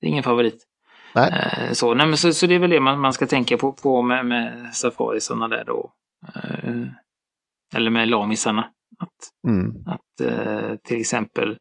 [0.00, 0.66] Är ingen favorit.
[1.14, 1.30] Nej.
[1.58, 3.72] Eh, Så, nej, men så, så det är väl det man, man ska tänka på,
[3.72, 5.92] på med, med safarisarna där då.
[7.74, 8.70] Eller med lamisarna.
[8.98, 9.10] Att,
[9.48, 9.84] Mm.
[9.86, 11.58] att till exempel,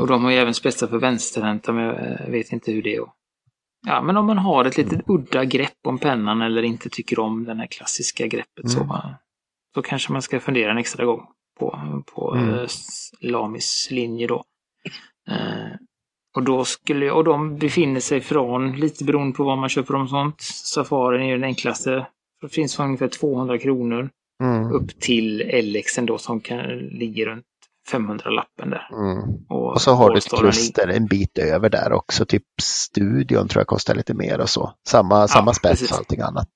[0.00, 1.84] och de har ju även spetsar för vänsterhänta, men
[2.24, 3.02] jag vet inte hur det är.
[3.86, 7.44] Ja, men om man har ett litet udda grepp om pennan eller inte tycker om
[7.44, 8.90] den här klassiska greppet så, Mm.
[8.90, 9.10] eh,
[9.74, 11.26] så kanske man ska fundera en extra gång
[11.60, 11.78] på,
[12.14, 12.54] på Mm.
[12.54, 12.66] eh,
[13.20, 14.44] Lamis linje då.
[15.30, 15.76] Eh,
[16.36, 20.08] och då skulle och de befinner sig från, lite beroende på vad man köper om
[20.08, 22.06] sånt, Safarin är ju den enklaste.
[22.40, 24.10] Det finns för ungefär 200 kronor
[24.42, 24.72] Mm.
[24.72, 27.44] upp till LXen då som kan, ligger runt
[27.92, 28.88] 500-lappen där.
[28.92, 29.18] Mm.
[29.48, 32.24] Och, Och så har du ett kluster en bit över där också.
[32.26, 34.72] Typ studion tror jag kostar lite mer och så.
[34.88, 36.46] Samma, samma spets och allting annat.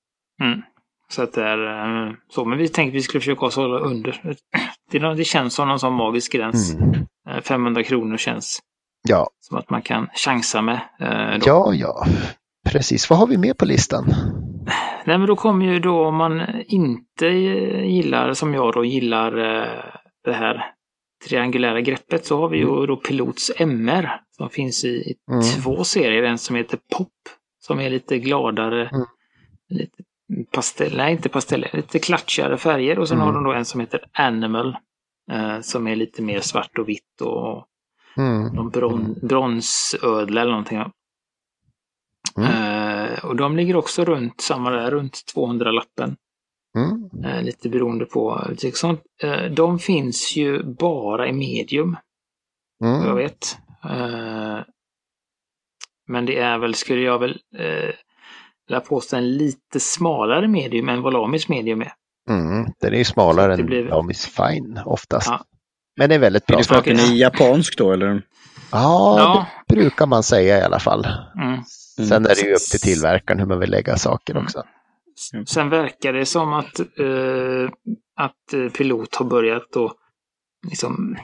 [0.43, 0.61] Mm.
[1.09, 3.79] Så att det är eh, så, men vi tänkte att vi skulle försöka oss hålla
[3.79, 4.21] under.
[4.91, 6.73] Det, det känns som någon sån magisk gräns.
[6.73, 6.93] Mm.
[7.29, 8.59] Eh, 500 kronor känns
[9.07, 10.79] Ja, som att man kan chansa med.
[10.99, 11.45] eh, Då.
[11.45, 12.05] ja, ja.
[12.69, 13.09] Precis.
[13.09, 14.05] Vad har vi med på listan?
[15.05, 19.37] Nej, men då kommer ju då om man inte eh, gillar, som jag då gillar
[19.37, 19.83] eh,
[20.25, 20.65] det här
[21.25, 25.41] triangulära greppet, så har vi ju då Pilots MR som finns i, i Mm.
[25.43, 26.23] två serier.
[26.23, 27.09] En som heter Pop,
[27.59, 29.05] som är lite gladare, Mm.
[29.69, 30.03] lite
[30.51, 32.99] pastell, nej inte pastell, lite klatschigare färger.
[32.99, 33.27] Och sen Mm.
[33.27, 34.77] har de då en som heter Animal,
[35.31, 37.65] eh, som är lite mer svart och vitt och
[38.17, 38.47] Mm.
[38.55, 40.77] någon bron, bronsödla eller någonting.
[42.37, 42.51] Mm.
[42.51, 46.15] Eh, och de ligger också runt samma där, runt 200-lappen.
[46.75, 47.09] Mm.
[47.25, 48.47] Eh, lite beroende på.
[49.23, 51.97] Eh, de finns ju bara i medium,
[52.79, 53.15] vad jag Mm.
[53.15, 53.57] vet.
[53.83, 54.59] Eh,
[56.07, 57.93] men det är väl, skulle jag väl eh,
[58.67, 61.93] vilja påstå, en lite smalare medium än vad Lamis medium är.
[62.29, 62.65] Mm.
[62.81, 65.27] Den är ju smalare det än blir- Lamis Fine oftast.
[65.29, 65.45] Ja.
[65.97, 66.81] Men det är väldigt Är bra.
[66.81, 68.21] det är japansk då eller?
[68.71, 69.45] Ja, Ja.
[69.67, 71.07] det brukar man säga i alla fall.
[71.41, 71.63] Mm.
[72.09, 74.63] Sen är det ju upp till tillverkaren hur man vill lägga saker också.
[75.33, 75.45] Mm.
[75.45, 77.69] Sen verkar det som att, eh,
[78.15, 79.93] att eh, Pilot har börjat då
[80.69, 81.17] liksom,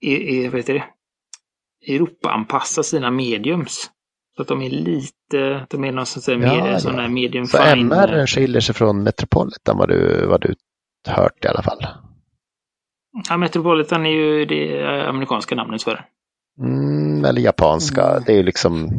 [0.00, 0.84] i, i, vad heter det?
[1.94, 3.90] Europa-anpassa sina mediums.
[4.36, 7.08] Så att de är lite, de är någon sån där, Ja, med, ja.
[7.08, 7.86] medium Så fine.
[7.92, 10.54] MR skiljer sig från Metropolitan vad du, vad du
[11.08, 11.86] hört i alla fall.
[13.28, 16.04] Ja, Metropolitan är ju det amerikanska namnet för den.
[16.66, 18.02] Mm, eller japanska.
[18.10, 18.22] Mm.
[18.26, 18.90] Det är ju liksom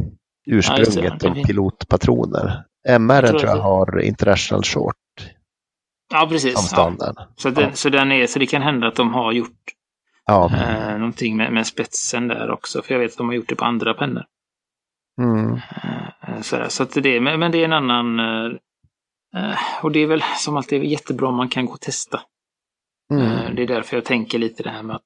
[0.46, 1.44] ursprunget Ja, det.
[1.44, 2.64] pilotpatroner.
[2.88, 4.96] MR tror tror jag har International Short
[6.14, 6.54] Ja, precis.
[6.76, 6.94] Ja.
[7.36, 7.72] Så, den, Ja.
[7.74, 9.74] så, den är, så det kan hända att de har gjort
[10.26, 10.52] Ja.
[10.56, 12.82] eh, någonting med, med spetsen där också.
[12.82, 14.24] För jag vet att de har gjort det på andra pennor.
[15.22, 15.54] Mm.
[15.54, 16.70] Eh, sådär.
[16.70, 18.20] Så att det, men, men det är en annan...
[18.20, 18.52] Eh,
[19.44, 22.18] eh, och det är väl som alltid jättebra om man kan gå och testa.
[23.14, 23.56] Eh, Mm.
[23.56, 25.06] det är därför jag tänker lite det här med att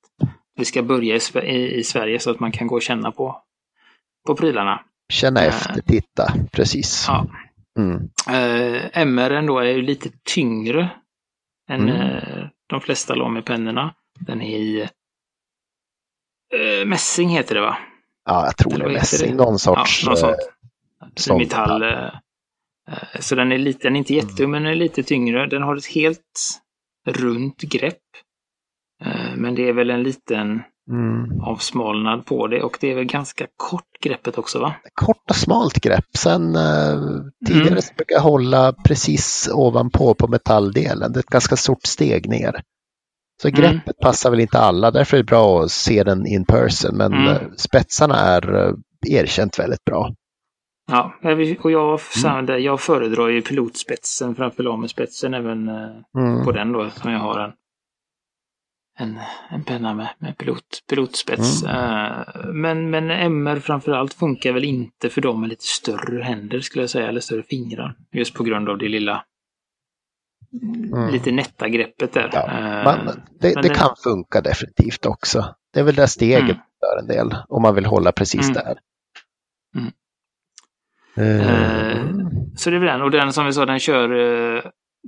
[0.55, 3.41] vi ska börja i, i, i Sverige så att man kan gå och känna på,
[4.27, 4.81] på prylarna.
[5.13, 5.47] Känna Eh.
[5.47, 7.05] efter, titta, precis.
[7.07, 7.25] Ja.
[7.81, 8.09] Mm.
[8.29, 10.89] Eh, MR då är ju lite tyngre
[11.69, 11.95] än Mm.
[12.17, 13.95] eh, de flesta Lamy-pennorna.
[14.19, 14.81] Den är i
[16.53, 17.77] eh, mässing heter det va?
[18.25, 19.35] Ja, jag tror Eller det är mässing.
[19.35, 20.03] Någon sorts...
[20.03, 20.31] ja, något sånt.
[21.01, 21.83] eh, sån Metall.
[21.83, 22.05] eh,
[22.87, 25.47] eh, Så den är, lite, den är inte jättetung, men den är lite tyngre.
[25.47, 26.59] Den har ett helt
[27.07, 27.97] runt grepp.
[29.35, 30.61] Men det är väl en liten
[30.91, 31.41] Mm.
[31.41, 34.73] avsmalnad på det och det är väl ganska kort greppet också va?
[34.93, 36.05] Kort och smalt grepp.
[36.17, 36.99] Sen eh,
[37.47, 37.81] tidigare Mm.
[37.81, 41.11] så brukar jag hålla precis ovanpå på metalldelen.
[41.11, 42.61] Det är ett ganska stort steg ner.
[43.41, 43.61] Så Mm.
[43.61, 44.91] greppet passar väl inte alla.
[44.91, 46.97] Därför är det bra att se den in person.
[46.97, 47.27] Men Mm.
[47.27, 48.73] eh, spetsarna är eh,
[49.09, 50.13] erkänt väldigt bra.
[50.91, 51.13] Ja,
[51.63, 52.63] och jag, mm.
[52.63, 56.45] jag föredrar ju pilotspetsen framför lamespetsen även eh, Mm.
[56.45, 57.51] på den då som jag har en,
[59.01, 61.63] en, en penna med, med pilot, pilotspets.
[61.63, 66.83] Eh, men, men MR framförallt funkar väl inte för dem med lite större händer skulle
[66.83, 67.95] jag säga, eller större fingrar.
[68.11, 69.23] Just på grund av det lilla
[70.93, 71.09] Mm.
[71.13, 72.29] lite nätta greppet där.
[72.33, 73.05] Ja, Eh, Men
[73.39, 75.55] det, det det- kan funka definitivt också.
[75.73, 76.55] Det är väl det steget Mm.
[76.79, 77.35] för en del.
[77.49, 78.53] Om man vill hålla precis Mm.
[78.53, 78.77] där.
[79.75, 79.91] Mm.
[81.15, 82.05] Eh, Eh,
[82.55, 83.01] Så det är väl den.
[83.01, 84.09] Och den som vi sa, den kör
[84.55, 84.63] eh,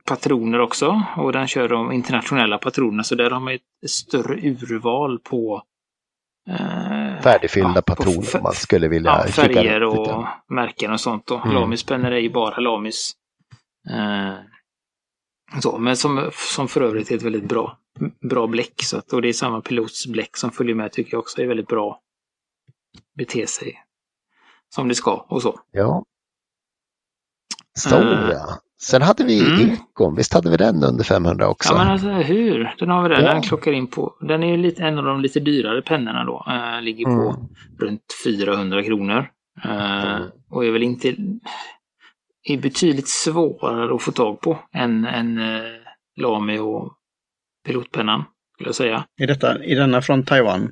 [0.08, 1.04] patroner också.
[1.18, 3.04] Och den kör de internationella patronerna.
[3.04, 5.64] Så där har man ett större urval på
[6.50, 10.28] eh, färdigfyllda ja, patroner om man skulle vilja ja, färger och lite.
[10.48, 11.26] märken och sånt.
[11.26, 11.38] Då.
[11.38, 11.56] Mm.
[11.56, 13.16] Lamispennor är ju bara Lamis.
[13.90, 14.34] Eh,
[15.62, 17.78] så, men som, som för övrigt är ett väldigt bra,
[18.30, 18.84] bra bläck.
[18.84, 21.68] Så att, och det är samma pilotsbläck som följer med tycker jag också är väldigt
[21.68, 22.00] bra.
[23.18, 23.84] Bete sig
[24.70, 25.60] som det ska och så.
[25.72, 26.06] Ja.
[27.88, 28.30] Eh.
[28.32, 28.60] ja.
[28.84, 29.70] Sen hade vi Mm.
[29.72, 31.74] Ekon, visst hade vi den under 500 också?
[31.74, 32.76] Ja men alltså hur?
[32.80, 33.22] Den har vi där.
[33.22, 33.34] Ja.
[33.34, 34.14] Den klockar in på.
[34.22, 36.46] Den är ju lite, en av de lite dyrare pennorna då.
[36.48, 37.36] Eh, ligger på Mm.
[37.80, 39.30] runt 400 kronor.
[39.66, 40.30] Eh, Mm.
[40.50, 41.16] Och är väl inte...
[42.50, 45.62] Är betydligt svårare att få tag på än, än eh,
[46.22, 46.94] Lamy och
[47.66, 48.24] pilotpennan.
[48.56, 49.06] Skulle jag säga.
[49.18, 50.72] Är, detta, är denna från Taiwan?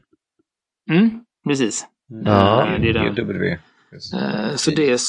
[0.89, 1.09] Mm,
[1.47, 1.85] precis.
[2.25, 2.67] Ja.
[2.79, 3.57] Det är den.
[4.13, 5.01] Eh, Så det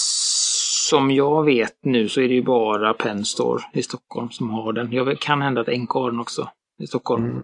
[0.88, 4.92] som jag vet nu så är det ju bara Penstore i Stockholm som har den.
[4.92, 6.48] Jag kan hända att NK har den också
[6.82, 7.24] i Stockholm.
[7.24, 7.42] Mm.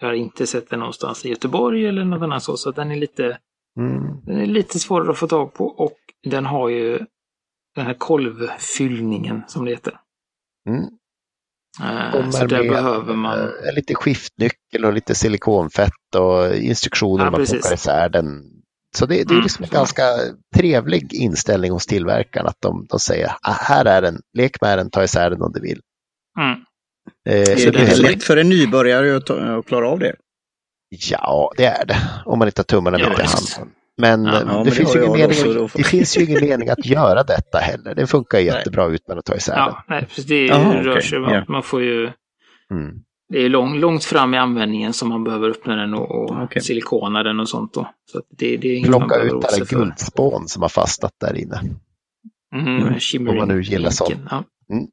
[0.00, 3.38] Jag har inte sett den någonstans i Göteborg eller något annat så, den är lite,
[3.78, 4.24] Mm.
[4.24, 5.96] den är lite svårare att få tag på och
[6.30, 6.98] den har ju
[7.74, 10.00] den här kolvfyllningen som det heter.
[10.68, 10.84] Mm.
[11.82, 13.38] Eh, Så där behöver man...
[13.38, 17.60] eh, lite skiftnyckel och lite silikonfett och instruktioner Ja, man precis.
[17.60, 18.42] plockar isär den.
[18.96, 19.42] Så det, det är Mm.
[19.42, 20.02] liksom en ganska
[20.56, 24.90] trevlig inställning hos tillverkaren att de, de säger ah, här är den, lek med den,
[24.90, 25.80] ta isär den om du vill.
[26.38, 26.58] Mm.
[27.28, 29.88] Eh, så Är det det är heller- lätt för en nybörjare att, ta, att klara
[29.88, 30.14] av det?
[31.10, 31.96] Ja, det är det.
[32.24, 33.58] Om man inte har tummarna Ja, mitt i visst.
[33.58, 33.74] handen.
[33.98, 36.68] Men, Ja, eh, ja, men det, det finns ingen mening, det finns ju ingen mening
[36.68, 37.94] att göra detta heller.
[37.94, 40.24] Det funkar jättebra utan att ta isär Ja, nej, precis.
[40.26, 41.02] Det Jaha, rör okej.
[41.02, 41.38] sig Ja.
[41.38, 42.02] att man får ju...
[42.06, 42.12] den.
[42.70, 42.90] Mm.
[43.30, 46.62] Det är lång, långt fram i användningen som man behöver öppna den och, och Okej.
[46.62, 47.90] silikona den och sånt då.
[48.12, 51.60] Så att det, det är inget Plocka ut alla guldspån som har fastnat där inne.
[52.54, 52.82] Mm,
[53.14, 53.28] Mm.
[53.28, 54.16] Om man nu gillar sånt.
[54.30, 54.44] Ja.
[54.70, 54.86] Mm.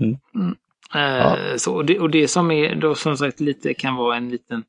[0.00, 0.16] Mm.
[0.34, 0.56] Mm.
[0.94, 4.28] Eh, Så, och, det, och det som är då som sagt lite kan vara en
[4.28, 4.64] liten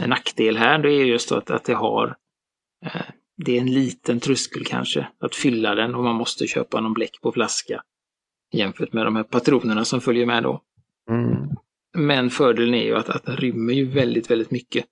[0.00, 2.16] en nackdel här, det är just då att, att det har
[2.84, 3.02] eh,
[3.44, 7.20] det är en liten tröskel kanske att fylla den och man måste köpa någon bläck
[7.22, 7.82] på flaska
[8.52, 10.60] jämfört med de här patronerna som följer med då.
[11.10, 11.48] Mm.
[11.96, 14.84] Men fördelen är ju att, att den rymmer ju väldigt, väldigt mycket.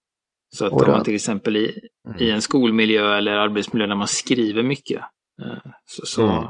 [0.56, 2.22] Så att om man till exempel i, Mm.
[2.22, 5.00] i en skolmiljö eller arbetsmiljö där man skriver mycket
[5.42, 6.44] eh, så, så, Mm.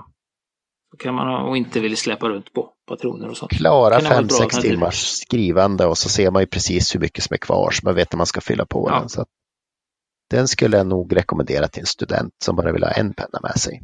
[0.99, 3.53] kan man och inte vill släppa runt på patroner och sånt.
[3.53, 4.71] Klara Kan det vara ett bra 5-6 alternativ?
[4.71, 7.95] timmars skrivande och så ser man ju precis hur mycket som är kvar så man
[7.95, 8.99] vet när man ska fylla på Ja.
[9.01, 9.09] den.
[9.09, 9.27] Så
[10.31, 13.57] den skulle jag nog rekommendera till en student som bara vill ha en penna med
[13.61, 13.81] sig.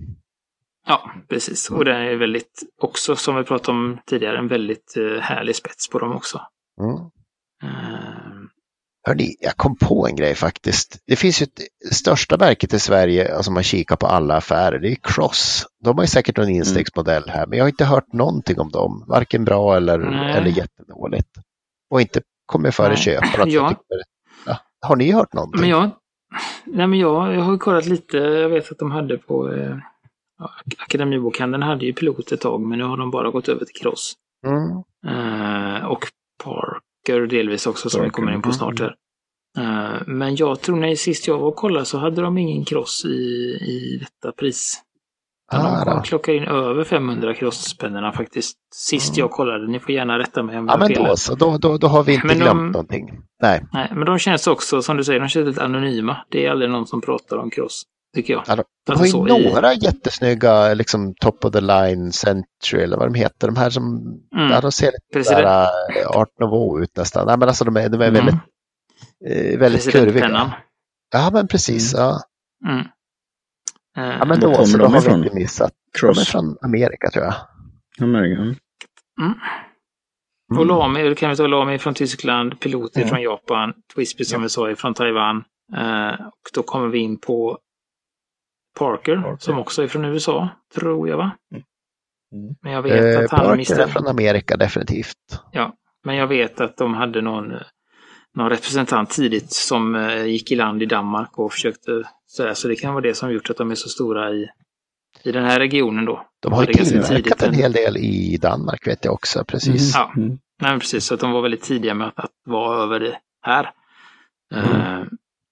[0.87, 1.71] Ja, precis.
[1.71, 5.89] Och den är väldigt, också som vi pratade om tidigare, en väldigt eh, härlig spets
[5.89, 6.41] på dem också.
[6.81, 6.97] Mm.
[7.63, 8.21] Eh,
[9.07, 10.99] Hörrni, jag kom på en grej faktiskt.
[11.07, 14.89] Det finns ju ett största verket i Sverige alltså man kikar på alla affärer, det
[14.89, 15.67] är Cross.
[15.85, 19.05] De har ju säkert någon instegsmodell här, men jag har inte hört någonting om dem.
[19.09, 20.37] Varken bra eller, Nej.
[20.37, 21.29] eller jättedåligt.
[21.91, 23.07] Och inte kommit före att
[23.47, 23.75] Ja.
[24.47, 24.57] Ja.
[24.81, 25.61] Har ni hört någonting?
[25.61, 25.91] Men jag,
[26.65, 28.17] nej men jag, jag har kollat lite.
[28.17, 29.77] Jag vet att de hade på eh,
[30.79, 34.15] Akademibokhandeln hade ju pilot ett tag, men nu har de bara gått över till Cross.
[34.47, 34.83] Mm.
[35.07, 36.07] Eh, och
[36.45, 38.55] Parker delvis också som vi Parker, kommer in på mm.
[38.55, 38.95] snart här.
[39.59, 43.05] Eh, men jag tror när sist jag var och kollade så hade de ingen Cross
[43.05, 44.83] i, i detta pris.
[45.53, 48.57] Ah, de klockar in över 500 crosspennorna faktiskt.
[48.75, 51.35] Sist jag kollade, ni får gärna rätta mig om Ja, jag har men då så.
[51.35, 53.11] Då, då, då har vi inte Men de- glömt någonting.
[53.43, 56.17] Nej, Nej, men de känns också, som du säger, de känns lite anonyma.
[56.29, 57.83] Det är aldrig någon som pratar om cross,
[58.15, 58.45] tycker jag.
[58.47, 62.13] Ja, de, de Alltså har så ju i- några jättesnygga liksom, top of the line
[62.13, 63.47] century eller vad de heter.
[63.49, 63.85] De här som
[64.37, 64.51] Mm.
[64.51, 67.27] ja, de ser lite där, uh, art nouveau ut nästan.
[67.27, 68.15] Nej, men alltså de är, de är Mm.
[68.27, 68.35] väldigt,
[69.55, 70.05] eh, väldigt kurviga.
[70.13, 70.51] Presidentpennan.
[71.13, 71.95] Ja, men precis.
[71.95, 72.07] Mm.
[72.07, 72.21] Ja.
[72.69, 72.87] Mm.
[73.99, 75.25] Eh, ja, men då, kommer så de då har vi ifrån?
[75.25, 75.73] inte missat.
[76.01, 76.29] De är Cross.
[76.29, 77.35] från Amerika tror jag.
[78.01, 78.41] Amerika.
[78.41, 78.55] mm.
[79.21, 80.59] Mm.
[80.59, 83.07] Och Lami, det kan vi ta Lami från Tyskland, Pilot Ja.
[83.07, 85.45] från Japan, Twisby som vi sa är från Taiwan.
[85.77, 87.59] Eh, och då kommer vi in på
[88.79, 89.37] Parker, Parker.
[89.41, 91.31] som också är från USA, tror jag va?
[92.33, 92.55] Mm.
[92.63, 95.17] Men jag vet Eh, att han Parker är från Amerika definitivt.
[96.05, 97.61] Men jag vet att de hade någon, eh,
[98.35, 102.77] någon representant tidigt som eh, gick i land i Danmark och försökte sådär, så det
[102.77, 104.49] kan vara det som gjort att de är så stora i,
[105.23, 106.27] i den här regionen då.
[106.41, 109.45] De har ju tillverkat tidigt en hel del i Danmark vet jag också.
[109.45, 109.95] Precis.
[109.95, 110.13] Ja.
[110.17, 110.29] Mm.
[110.29, 111.05] Nej, men precis.
[111.05, 113.71] Så att de var väldigt tidiga med att, att vara över det här.
[114.55, 115.01] Mm.
[115.01, 115.07] Eh,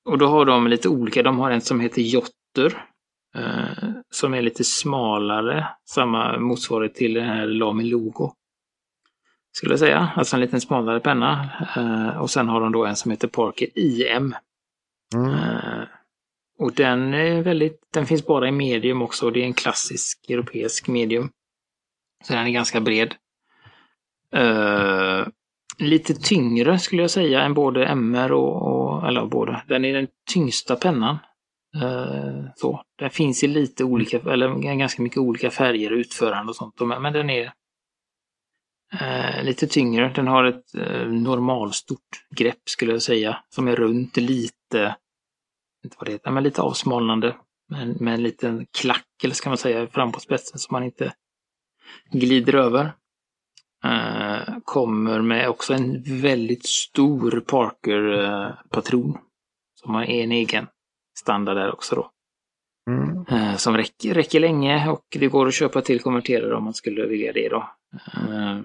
[0.05, 1.23] och då har de lite olika.
[1.23, 2.85] De har en som heter Jotter.
[3.38, 5.66] Eh, som är lite smalare.
[5.85, 8.33] Samma motsvarighet till den här Lami Logo.
[9.53, 10.12] Skulle jag säga.
[10.16, 11.51] Alltså en liten smalare penna.
[11.77, 14.35] Eh, och sen har de då en som heter Parker IM.
[15.14, 15.35] Mm.
[15.35, 15.85] Eh,
[16.59, 19.27] och den är väldigt, den finns bara i medium också.
[19.27, 21.31] Och det är en klassisk europeisk medium.
[22.24, 23.14] Så den är ganska bred.
[24.35, 25.27] Eh,
[25.79, 29.62] lite tyngre skulle jag säga än både MR och, och eller både.
[29.68, 31.18] Den är den tyngsta pennan.
[31.77, 32.83] Eh, så.
[32.99, 36.81] Den finns i lite olika, eller ganska mycket olika färger och utförande och sånt.
[36.81, 37.53] Men men den är
[39.01, 40.13] eh, lite tyngre.
[40.15, 43.39] Den har ett eh, normalstort grepp skulle jag säga.
[43.49, 44.97] Som är runt lite,
[45.85, 47.37] inte vad det heter, men lite avsmalnande.
[47.71, 51.13] Med, med en liten klack, eller ska man säga, fram på spetsen så man inte
[52.11, 52.93] glider över.
[54.65, 59.19] Kommer med också en väldigt stor Parker-patron.
[59.75, 60.67] som har en egen
[61.19, 62.11] standard där också då.
[62.91, 63.27] Mm.
[63.31, 67.07] Eh, som räcker, räcker länge och det går att köpa till konverterare om man skulle
[67.07, 67.71] vilja det då.
[68.15, 68.61] Eh,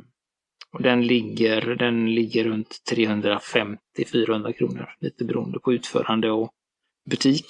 [0.72, 4.90] och den ligger, den ligger runt 350-400 kronor.
[5.00, 6.52] Lite beroende på utförande och
[7.10, 7.46] butik.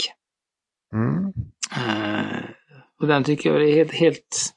[0.93, 1.33] Mm.
[1.71, 2.43] Eh,
[3.01, 4.53] och den tycker jag är helt, helt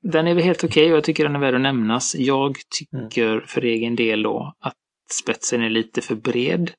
[0.00, 2.14] den är väl helt okej och jag tycker den är värd att nämnas.
[2.14, 4.76] Jag tycker för egen del då att
[5.10, 6.70] spetsen är lite för bred.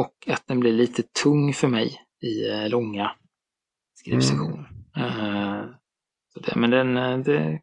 [0.00, 3.12] Och att den blir lite tung för mig i eh, långa
[3.94, 4.68] skrivsessioner.
[4.96, 5.64] Eh,
[6.32, 6.96] så det, men den...
[6.96, 7.60] eh, Det,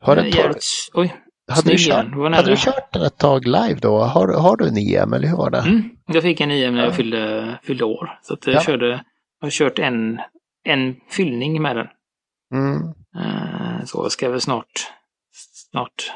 [0.00, 1.14] Har den jävligt, oj,
[1.52, 2.06] hade, du kört...
[2.34, 3.98] hade du kört den ett tag live då?
[3.98, 5.58] Har, har du en IM eller hur var det?
[5.58, 6.94] Mm, jag fick en IM när jag Ja.
[6.96, 8.18] fyllde, fyllde år.
[8.22, 8.60] Så jag, Ja.
[8.60, 9.04] körde,
[9.40, 10.20] har kört en,
[10.64, 11.86] en fyllning med den.
[12.54, 12.82] Mm.
[13.16, 14.72] Eh, Så jag ska väl snart,
[15.70, 16.12] snart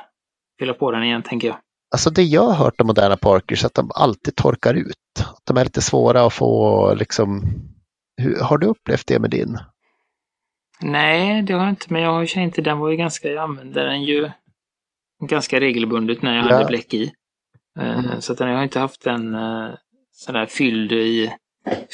[0.59, 1.57] fylla på den igen tänker jag.
[1.94, 4.96] Alltså det jag har hört om moderna Parkers är att de alltid torkar ut.
[5.20, 7.42] Att de är lite svåra att få liksom.
[8.16, 9.59] Hur, har du upplevt det med din?
[10.80, 13.42] Nej, det har jag inte, men jag har ju inte, den var ju ganska, jag
[13.42, 14.30] använde den ju
[15.24, 16.52] ganska regelbundet när jag Ja.
[16.52, 17.12] hade bläck i.
[17.80, 18.20] Mm.
[18.20, 19.68] Så att jag har inte haft den eh,
[20.12, 21.33] sådär fylld i,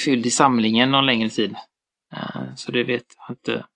[0.04, 1.54] fylld i samlingen någon längre tid.
[2.16, 3.66] Eh, Så det vet jag inte.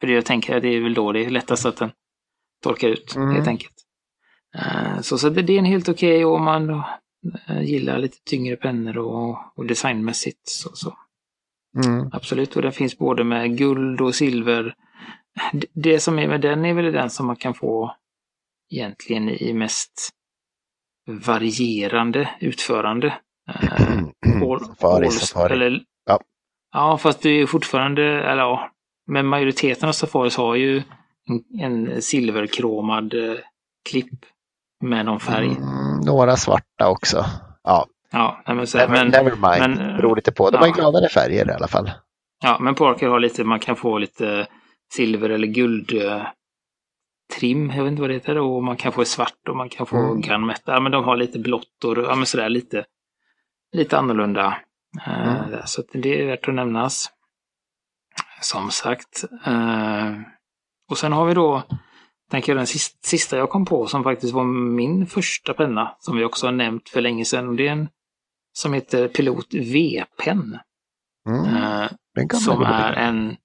[0.00, 1.90] För det jag tänker att det är väl då det är lättast att den
[2.62, 3.34] torkar ut Mm.
[3.34, 3.77] helt enkelt.
[4.56, 6.70] Eh, Så, så det, är en helt okej om man
[7.48, 10.48] eh, gillar lite tyngre pennor och, och designmässigt.
[10.48, 10.96] Så, så.
[11.84, 12.10] Mm.
[12.12, 14.74] Absolut, och den finns både med guld och silver.
[15.74, 17.96] Det som är med den är väl den som man kan få
[18.72, 20.08] egentligen i mest
[21.06, 23.06] varierande utförande.
[23.50, 23.98] Eh,
[24.42, 25.52] all- Safari, all- safari.
[25.52, 26.20] Eller, Ja.
[26.72, 28.70] ja, fast det är fortfarande, eller ja,
[29.06, 30.82] men majoriteten av safaris har ju
[31.60, 33.36] en, en silverkromad eh,
[33.90, 34.14] klipp
[34.80, 35.46] med någon färg.
[35.46, 37.24] Mm, några svarta också.
[37.62, 39.76] Ja, Ja, men, så, never, men, never mind.
[39.80, 40.50] men, Beror lite på.
[40.50, 40.66] De ja.
[40.66, 41.90] har gladare färger i alla fall.
[42.42, 44.46] Ja, men Parker har lite, man kan få lite
[44.92, 46.22] silver eller guld eh,
[47.38, 49.86] trim, jag vet inte vad det heter, och man kan få svart och man kan
[49.86, 50.20] få Mm.
[50.20, 50.74] gunmetal.
[50.74, 52.84] Ja, men de har lite blått och ja, men sådär lite,
[53.72, 54.56] lite annorlunda.
[55.06, 55.50] Eh, Mm.
[55.50, 57.10] där, Så att det är värt att nämnas.
[58.40, 59.24] Som sagt.
[59.46, 60.12] Eh,
[60.90, 61.62] och sen har vi då,
[62.30, 62.66] tänker den
[63.02, 66.88] sista, jag kom på som faktiskt var min första penna, som vi också har nämnt
[66.88, 67.48] för länge sedan.
[67.48, 67.88] Och det är en
[68.52, 70.58] som heter Pilot V-pen.
[71.28, 71.56] Mm.
[71.56, 71.88] Eh,
[72.38, 73.36] som är en...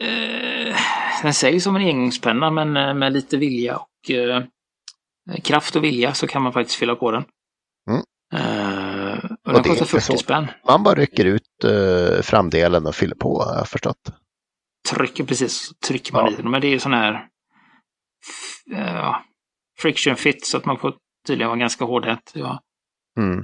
[0.00, 0.76] Eh,
[1.22, 4.42] den säljs som en engångspenna men eh, med lite vilja och eh,
[5.42, 7.24] kraft och vilja så kan man faktiskt fylla på den.
[7.90, 8.02] Mm.
[8.34, 10.18] Eh, och Och den kostar inte 40 så.
[10.18, 10.46] spänn.
[10.68, 14.12] Man bara rycker ut uh, framdelen och fyller på, har jag förstått.
[14.90, 16.32] Trycker precis, trycker man Ja.
[16.32, 16.50] i den.
[16.50, 17.26] Men det är ju sån här
[18.72, 19.16] f- eh,
[19.78, 20.94] friction fit så att man får
[21.26, 22.32] tydligen vara ganska hårdhänt.
[22.34, 22.60] Ja.
[23.18, 23.38] Mm.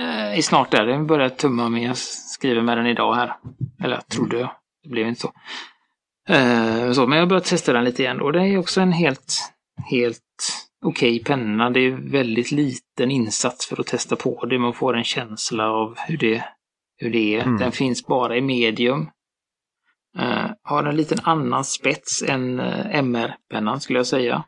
[0.00, 0.86] Eh, är snart där.
[0.86, 1.82] Jag börjar tumma med.
[1.82, 3.36] Jag skriver med den idag här.
[3.82, 4.50] Eller trodde jag.
[4.82, 5.32] Det blev inte så.
[6.28, 8.20] Eh, så men jag börjat testa den lite igen.
[8.20, 9.52] Och det är också en helt,
[9.90, 10.22] helt
[10.84, 11.70] okej okay penna.
[11.70, 14.58] Det är väldigt liten insats för att testa på det.
[14.58, 16.44] Man får en känsla av hur det,
[16.96, 17.42] hur det är.
[17.42, 17.56] Mm.
[17.58, 19.10] Den finns bara i medium.
[20.18, 24.44] Uh, har en liten annan spets än eh, MR-pennan skulle jag säga.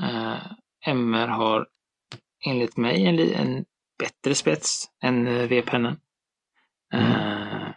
[0.00, 0.38] Uh,
[0.86, 1.66] MR har
[2.46, 3.64] enligt mig en, en
[3.98, 5.96] bättre spets än uh, V-pennan.
[6.94, 7.72] Mm.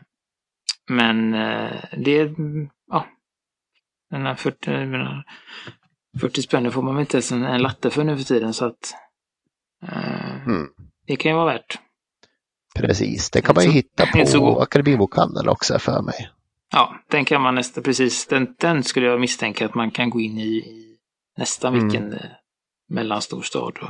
[0.90, 1.32] men
[2.04, 2.36] det är,
[2.92, 3.06] ja,
[4.10, 5.24] den här 40,
[6.20, 8.66] 40 spänn får man väl inte ens en, en latte för nu för tiden så
[8.66, 8.94] att
[10.46, 10.68] mm.
[11.08, 11.80] det kan ju vara värt.
[12.76, 16.30] Precis, det kan man ju hitta på Akademibokhandeln också för mig.
[16.72, 20.22] Ja, den kan man nästan, precis, den, den skulle jag misstänka att man kan gå
[20.22, 20.95] in i
[21.38, 21.86] nästan mm.
[21.88, 22.32] vilken mm.
[22.90, 23.90] mellanstor stad och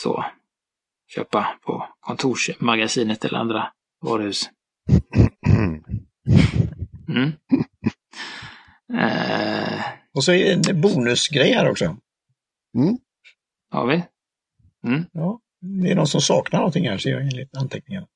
[0.00, 0.24] så.
[1.14, 4.50] Köpa på kontorsmagasinet eller andra varuhus.
[7.08, 7.32] Mm.
[8.94, 9.80] eh.
[10.14, 11.84] Och så är det bonusgrej här också.
[12.76, 12.98] Mm.
[13.70, 14.04] Har vi?
[14.86, 15.04] Mm.
[15.12, 18.06] Ja, det är någon som saknar någonting här, ser jag enligt anteckningarna.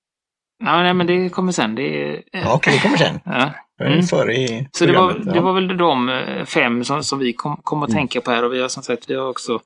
[0.59, 1.75] Ja, nej, men det kommer sen.
[1.75, 2.23] Det är...
[2.33, 3.21] Ja, okej, det kommer sen.
[3.25, 3.55] Ja.
[3.87, 4.03] Mm.
[4.03, 5.33] Före i Så det var, ja.
[5.33, 7.99] det var väl de eh, fem som, som vi kom, kom att mm.
[7.99, 9.61] tänka på här och vi har som sagt vi har också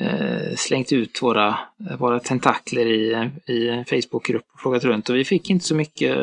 [0.00, 1.58] eh, slängt ut våra,
[1.98, 6.16] våra tentakler i, i en Facebookgrupp och frågat runt och vi fick inte så mycket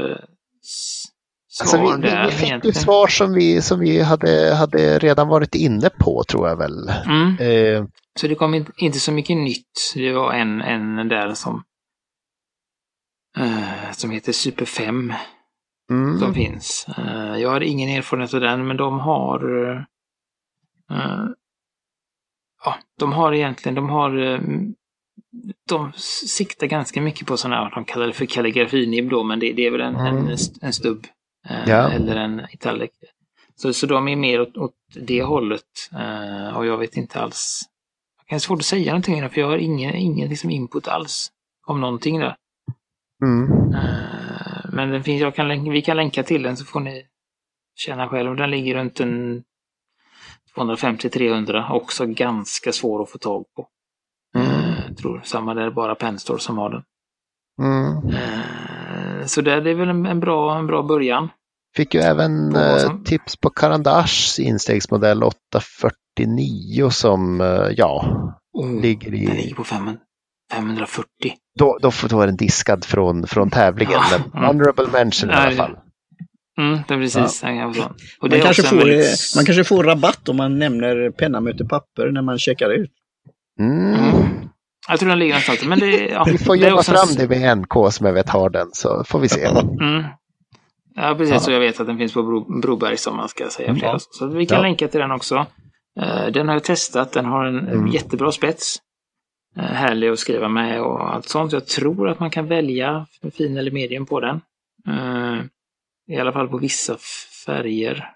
[1.50, 2.26] svar alltså vi, där.
[2.26, 2.76] Vi fick egentligen.
[2.76, 6.92] ju svar som vi, som vi hade, hade redan varit inne på tror jag väl.
[7.06, 7.38] Mm.
[7.40, 7.86] Eh.
[8.20, 9.94] Så det kom inte, inte så mycket nytt.
[9.96, 11.64] Det var en, en där som
[13.38, 15.14] Eh, som heter Super 5.
[15.90, 16.20] Mm.
[16.20, 16.88] Som finns.
[16.98, 19.82] Eh, jag har ingen erfarenhet av den, men de har eh,
[22.64, 24.40] Ja, de har egentligen, de har
[25.68, 25.92] de
[26.28, 29.66] siktar ganska mycket på sådana här, de kallar det för kalligrafinib då, men det, det
[29.66, 30.18] är väl en, mm.
[30.18, 31.08] en, en stubb.
[31.66, 31.92] Ja.
[31.92, 32.92] Eller en italic.
[33.56, 35.90] Så, så de är mer åt, åt det hållet.
[36.56, 37.62] och jag vet inte alls.
[38.30, 41.32] Det är svårt att säga någonting för jag har ingen, ingen liksom input alls
[41.68, 42.36] om någonting där.
[43.24, 43.74] Mm.
[43.74, 44.31] Eh,
[44.72, 47.06] men den finns, jag kan, vi kan länka till den så får ni
[47.76, 48.36] känna själv.
[48.36, 49.44] Den ligger runt en
[50.56, 53.68] 250-300, också ganska svår att få tag på.
[54.36, 54.48] Mm.
[54.48, 56.84] Jag eh, tror samma där, bara Penstore som har den.
[57.62, 58.16] Mm.
[58.16, 61.30] Eh, så det, är väl en, en, bra, en bra början.
[61.76, 63.04] Fick ju även som...
[63.04, 67.40] tips på Karandashs instegsmodell 849 som,
[67.78, 68.06] ja,
[68.54, 69.26] oh, ligger i...
[69.26, 69.64] Den ligger på
[70.52, 71.06] 540.
[71.60, 74.48] Då, då, då var den diskad från, från tävlingen, ja, men mm.
[74.48, 75.78] honorable mention i alla fall.
[76.58, 77.44] Mm, det är precis.
[77.44, 77.74] Ja.
[78.20, 79.36] Och det man, kanske får, väldigt...
[79.36, 82.92] man kanske får rabatt om man nämner penna möter papper när man checkar ut.
[83.60, 83.94] Mm.
[83.94, 84.50] Mm.
[84.90, 85.66] Jag tror den ligger någonstans.
[85.66, 88.68] Men det, ja, vi får jobba fram det med NK som jag vet har den,
[88.72, 89.46] så får vi se.
[89.46, 90.04] Mm.
[90.96, 91.34] Ja, precis.
[91.34, 91.40] Ja.
[91.40, 93.76] Så jag vet att den finns på Bro, Broberg som man ska säga.
[93.76, 94.00] Flera.
[94.00, 94.62] Så vi kan ja.
[94.62, 95.36] länka till den också.
[96.02, 97.12] Uh, den har jag testat.
[97.12, 97.88] Den har en mm.
[97.88, 98.78] jättebra spets.
[99.58, 101.52] Eh, härlig att skriva med och allt sånt.
[101.52, 104.42] Jag tror att man kan välja fin eller medium på den.
[104.88, 105.44] Eh,
[106.08, 106.98] I alla fall på vissa
[107.46, 108.12] färger,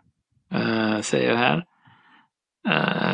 [0.52, 1.66] eh, säger jag här.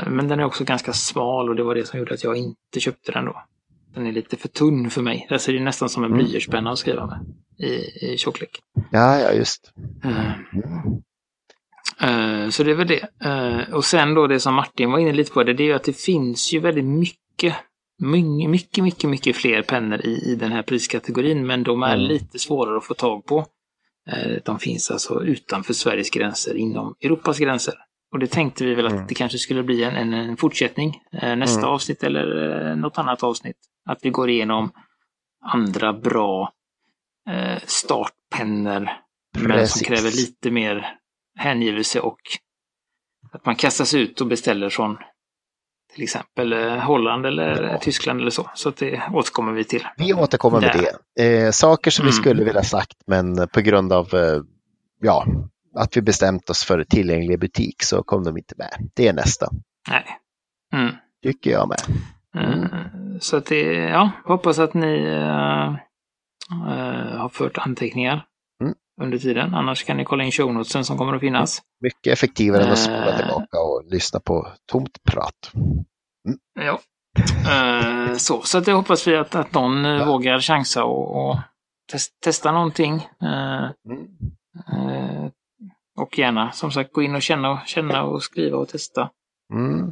[0.07, 2.79] Men den är också ganska smal och det var det som gjorde att jag inte
[2.79, 3.43] köpte den då.
[3.93, 5.27] Den är lite för tunn för mig.
[5.39, 6.25] Ser det nästan som en mm.
[6.25, 7.19] blyertspenna att skriva med
[7.69, 7.73] i,
[8.13, 8.59] i tjocklek.
[8.91, 9.73] Ja, ja, just.
[12.49, 13.07] Så det är väl det.
[13.73, 15.83] Och sen då det som Martin var inne lite på, det, det är ju att
[15.83, 17.55] det finns ju väldigt mycket
[18.01, 22.05] mycket, mycket, mycket fler pennor i, i den här priskategorin, men de är mm.
[22.05, 23.45] lite svårare att få tag på.
[24.09, 27.73] Eh, de finns alltså utanför Sveriges gränser, inom Europas gränser.
[28.11, 29.07] Och det tänkte vi väl att mm.
[29.07, 31.69] det kanske skulle bli en, en, en fortsättning eh, nästa mm.
[31.69, 33.57] avsnitt eller eh, något annat avsnitt.
[33.85, 34.71] Att vi går igenom
[35.53, 36.53] andra bra
[37.65, 38.89] startpennor,
[39.39, 40.95] men som kräver lite mer
[41.35, 42.19] hängivelse och
[43.31, 44.97] att man kastas ut och beställer från
[45.93, 47.77] till exempel eh, Holland eller ja.
[47.77, 48.49] Tyskland eller så.
[48.55, 49.87] Så det återkommer vi till.
[49.97, 51.45] Vi återkommer med det.
[51.45, 52.09] Eh, saker som mm.
[52.09, 54.41] vi skulle vilja sagt men på grund av eh,
[55.01, 55.25] ja,
[55.75, 58.89] att vi bestämt oss för tillgänglig butik så kom de inte med.
[58.95, 59.49] Det är nästa.
[59.89, 60.05] Nej.
[60.73, 60.95] Mm.
[61.23, 61.81] Tycker jag med.
[62.35, 62.69] Mm.
[63.19, 65.75] Så att det, ja, hoppas att ni uh,
[67.17, 68.25] har fört anteckningar.
[69.01, 69.53] Under tiden.
[69.53, 71.61] Annars kan ni kolla in shownotesen som kommer att finnas.
[71.81, 75.51] Mycket effektivare än att spola tillbaka och lyssna på tomt prat.
[76.27, 76.39] Mm.
[76.55, 76.79] Ja.
[77.19, 80.05] Uh, så, så det hoppas vi att, att någon ja.
[80.05, 81.37] vågar chansa och, och
[81.91, 82.93] test, testa någonting.
[83.23, 83.63] Uh,
[84.73, 85.29] uh,
[85.99, 89.09] och gärna som sagt gå in och känna, känna och skriva och testa.
[89.53, 89.89] Mm.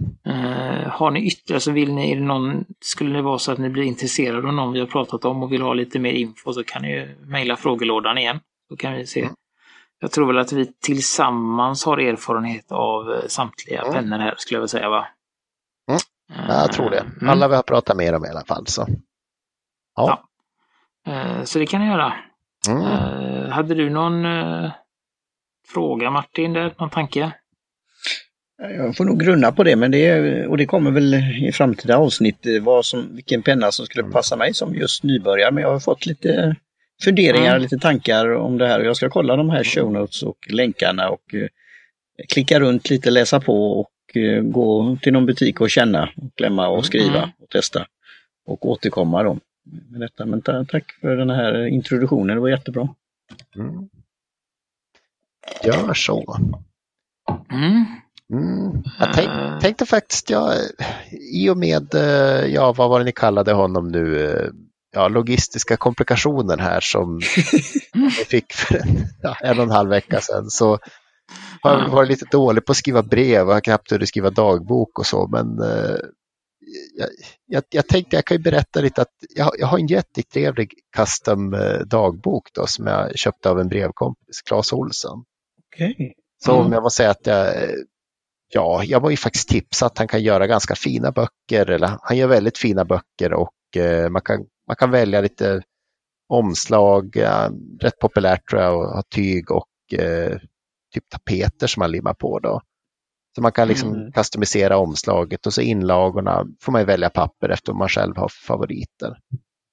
[0.91, 3.69] har ni ytterligare, så vill ni, är det någon, skulle det vara så att ni
[3.69, 6.63] blir intresserade av någon vi har pratat om och vill ha lite mer info så
[6.63, 8.39] kan ni ju mejla frågelådan igen.
[8.69, 9.21] Så kan vi se.
[9.21, 9.33] Mm.
[9.99, 13.93] Jag tror väl att vi tillsammans har erfarenhet av samtliga mm.
[13.93, 15.07] pennor här skulle jag vilja säga va?
[15.89, 16.01] Mm.
[16.47, 16.99] jag tror det.
[16.99, 17.29] Mm.
[17.29, 18.67] Alla vi har pratat med dem i alla fall.
[18.67, 18.87] Så.
[19.95, 20.23] Ja.
[21.07, 22.13] Eh, Så det kan ni göra.
[22.67, 22.81] Mm.
[22.81, 24.71] Eh, Hade du någon eh,
[25.67, 27.31] fråga Martin, där, någon tanke?
[28.57, 31.13] Jag får nog grunna på det, men det, och det kommer väl
[31.47, 35.51] i framtida avsnitt eh, vad som, vilken penna som skulle passa mig som just nybörjare.
[35.51, 36.55] Men jag har fått lite
[37.03, 37.61] funderingar, Mm.
[37.61, 41.33] lite tankar om det här jag ska kolla de här show notes och länkarna och
[41.33, 41.47] eh,
[42.33, 46.67] klicka runt lite, läsa på och eh, gå till någon butik och känna, och klämma
[46.67, 47.29] och skriva Mm.
[47.39, 47.85] och testa
[48.45, 49.37] och återkomma då.
[49.89, 50.25] Med detta.
[50.25, 52.89] Men ta, tack för den här introduktionen, det var jättebra.
[53.55, 53.89] Mm.
[55.63, 56.37] Gör så.
[57.51, 57.85] Mm.
[58.33, 58.83] Mm.
[58.99, 59.29] Jag tänk,
[59.61, 60.53] tänkte faktiskt, jag,
[61.33, 64.47] i och med, eh, ja vad var det ni kallade honom nu, eh,
[64.91, 67.21] ja, logistiska komplikationer här som
[67.93, 70.79] jag fick för en, ja, en och en halv vecka sedan så
[71.61, 74.99] har jag varit lite dålig på att skriva brev och har knappt hunnit skriva dagbok
[74.99, 75.97] och så men eh,
[76.97, 77.09] jag,
[77.45, 81.53] jag, jag tänkte jag kan ju berätta lite att jag, jag har en jättetrevlig custom
[81.53, 85.23] eh, dagbok då som jag köpte av en brevkompis, Claes Olsson.
[86.45, 86.65] Så Mm.
[86.65, 87.53] om jag måste säga att jag,
[88.53, 92.17] ja, jag var ju faktiskt tipsad att han kan göra ganska fina böcker, eller han
[92.17, 95.61] gör väldigt fina böcker och eh, man, kan, man kan välja lite
[96.29, 97.17] omslag,
[97.81, 100.37] rätt populärt tror jag, och ha tyg och eh,
[100.93, 102.61] typ tapeter som man limmar på då.
[103.35, 104.11] Så man kan liksom Mm.
[104.11, 108.29] customisera omslaget och så inlagorna får man ju välja papper efter om man själv har
[108.47, 109.17] favoriter.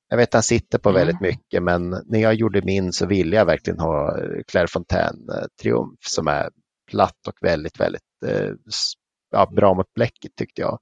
[0.09, 1.01] Jag vet att han sitter på Mm.
[1.01, 5.29] väldigt mycket men när jag gjorde min så ville jag verkligen ha eh, Claire Fontaine
[5.31, 6.51] eh, Triumph som är
[6.91, 8.51] platt och väldigt, väldigt eh,
[9.31, 10.79] ja, bra mot bläcket tyckte jag.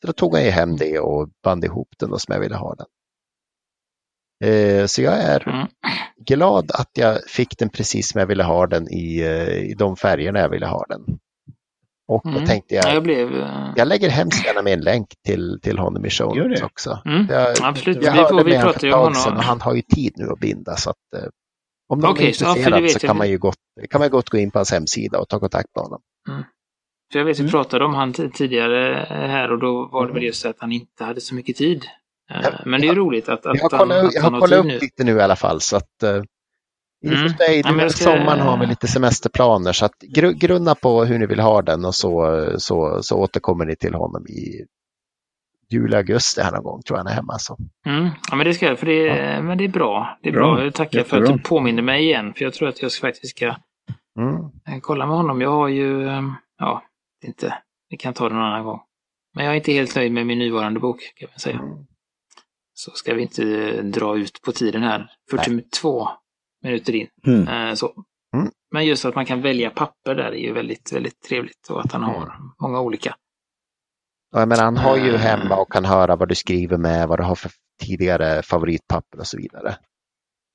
[0.00, 2.56] Så då tog jag ju hem det och band ihop den då som jag ville
[2.56, 2.86] ha den.
[4.48, 5.66] Eh, så jag är Mm.
[6.26, 9.96] glad att jag fick den precis som jag ville ha den i, eh, i de
[9.96, 11.00] färgerna jag ville ha den.
[12.08, 12.44] Och då Mm.
[12.46, 13.34] tänkte Ja, jag, jag blev...
[13.40, 16.48] eh, jag lägger hemskt gärna med en länk till, till honom i show Gör det.
[16.48, 16.98] notes också.
[17.04, 17.26] Mm.
[17.30, 19.16] Jag, Absolut, jag vi, hörde får, vi med honom pratar för ju ett om tag
[19.16, 19.38] sedan honom.
[19.38, 20.76] och han har ju tid nu att binda.
[20.76, 20.96] Så att,
[21.88, 23.08] om någon Okej, är så- intresserad så jag.
[23.08, 23.56] kan man ju gott,
[23.90, 26.00] kan man gott gå in på hans hemsida och ta kontakt med honom.
[27.12, 27.50] För jag vet vi Mm.
[27.50, 31.20] pratade om han tidigare här och då var det väl just att han inte hade
[31.20, 31.84] så mycket tid.
[32.30, 34.32] Eh, Ja, Men det är roligt att, att Jag har han, kollat, att jag han
[34.34, 34.78] har kollat upp nu.
[34.78, 35.60] lite nu i alla fall.
[35.60, 37.28] Så att, I och Mm.
[37.28, 40.32] för sig, Ja, men nu jag ska- sommaren har vi lite semesterplaner så att gru,
[40.32, 44.26] grunna på hur ni vill ha den och så, så, så återkommer ni till honom
[44.26, 44.64] i
[45.70, 47.38] juli, augusti här någon gång tror jag han är hemma.
[47.38, 47.56] Så.
[47.86, 48.08] Mm.
[48.30, 50.18] Ja, men det ska jag, för det, är- men det är bra.
[50.22, 50.54] Det är bra.
[50.54, 50.64] Bra.
[50.64, 51.36] Jag tackar för att Jättebra.
[51.36, 53.54] du påminner mig igen, för jag tror att jag faktiskt ska
[54.18, 54.34] Mm.
[54.68, 55.40] eh, kolla med honom.
[55.40, 56.22] Jag har ju, eh,
[56.58, 56.82] ja,
[57.24, 57.54] inte,
[57.90, 58.80] vi kan ta det någon annan gång.
[59.34, 61.56] Men jag är inte helt nöjd med min nuvarande bok, kan jag säga.
[61.58, 61.86] Mm.
[62.74, 65.10] Så ska vi inte eh, dra ut på tiden här.
[65.30, 66.08] 42
[66.62, 67.08] minuter in.
[67.26, 67.48] Mm.
[67.68, 67.92] Eh, så.
[68.36, 68.50] Mm.
[68.72, 71.92] Men just att man kan välja papper där är ju väldigt, väldigt trevligt och att
[71.92, 73.14] han har många olika.
[74.32, 75.20] Ja, menar, han har ju Mm.
[75.20, 77.50] hemma och kan höra vad du skriver med, vad du har för
[77.82, 79.76] tidigare favoritpapper och så vidare.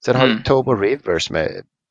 [0.05, 0.43] Sen har du Mm.
[0.43, 1.49] Tobo Rivers med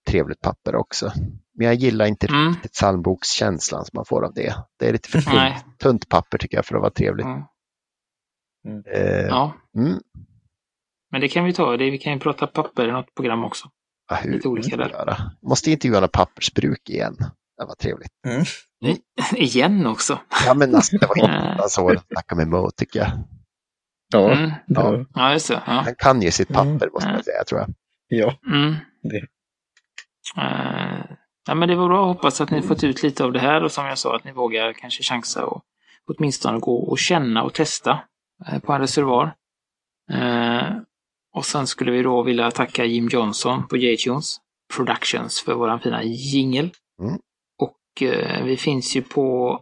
[0.08, 1.12] trevligt papper också.
[1.58, 2.48] Men jag gillar inte Mm.
[2.48, 4.54] riktigt psalmbokskänslan som man får av det.
[4.78, 7.26] Det är lite för tunt, tunt papper tycker jag för att vara trevligt.
[8.68, 8.82] Mm.
[8.94, 9.98] Eh, Ja, mm.
[11.12, 11.76] men det kan vi ta.
[11.76, 13.68] Det, vi kan ju prata papper i något program också.
[14.10, 14.88] Ja, hur, Lite olika där.
[14.88, 15.16] göra?
[15.42, 17.16] Måste intervjua några pappersbruk igen.
[17.58, 18.12] Det var trevligt.
[19.36, 20.18] Igen också.
[20.46, 23.08] Ja, men alltså, det var inte så att snacka med Mo tycker jag.
[24.12, 24.50] Ja, Mm.
[24.66, 25.04] ja.
[25.14, 25.62] Ja, just det.
[25.66, 25.72] Ja.
[25.72, 26.88] Han kan ju sitt papper Mm.
[26.92, 27.68] måste man säga, tror jag.
[28.08, 28.34] ja.
[28.46, 28.74] Mm.
[29.02, 29.16] Det.
[30.36, 31.04] Eh,
[31.46, 32.04] ja, men det var bra.
[32.06, 34.32] Hoppas att ni fått ut lite av det här och som jag sa att ni
[34.32, 35.62] vågar kanske chansa och
[36.06, 38.00] åtminstone gå och känna och testa
[38.62, 39.34] på en reservoar.
[40.12, 40.76] Eh,
[41.34, 44.36] och sen skulle vi då vilja tacka Jim Johnson på J-Tunes
[44.76, 46.70] Productions för våran fina jingel.
[47.02, 47.18] Mm.
[47.58, 49.60] Och eh, vi finns ju på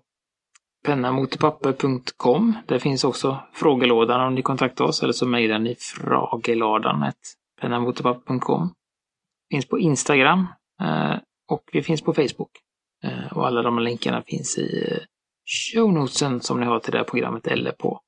[0.87, 2.55] pennamotpapper.com.
[2.67, 7.13] Där finns också frågelådan om ni kontaktar oss eller så mejlar ni frageladan
[7.61, 8.75] pennamotpapper.com.
[9.51, 10.47] Finns på Instagram
[10.83, 11.17] eh,
[11.49, 12.51] och vi finns på Facebook.
[13.05, 14.99] Eh, och alla de länkarna finns i eh,
[15.47, 18.01] shownotesen som ni har till det här programmet eller på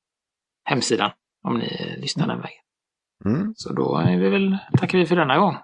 [0.69, 1.11] hemsidan
[1.43, 2.59] om ni lyssnar den vägen.
[3.25, 3.55] Mm.
[3.57, 5.57] Så då är vi väl, tackar vi för denna gång.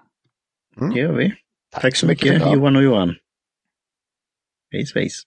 [0.93, 1.33] det gör vi.
[1.71, 2.53] Tack så för mycket.
[2.53, 3.15] Johan och Johan.
[4.71, 5.23] Hej svejs.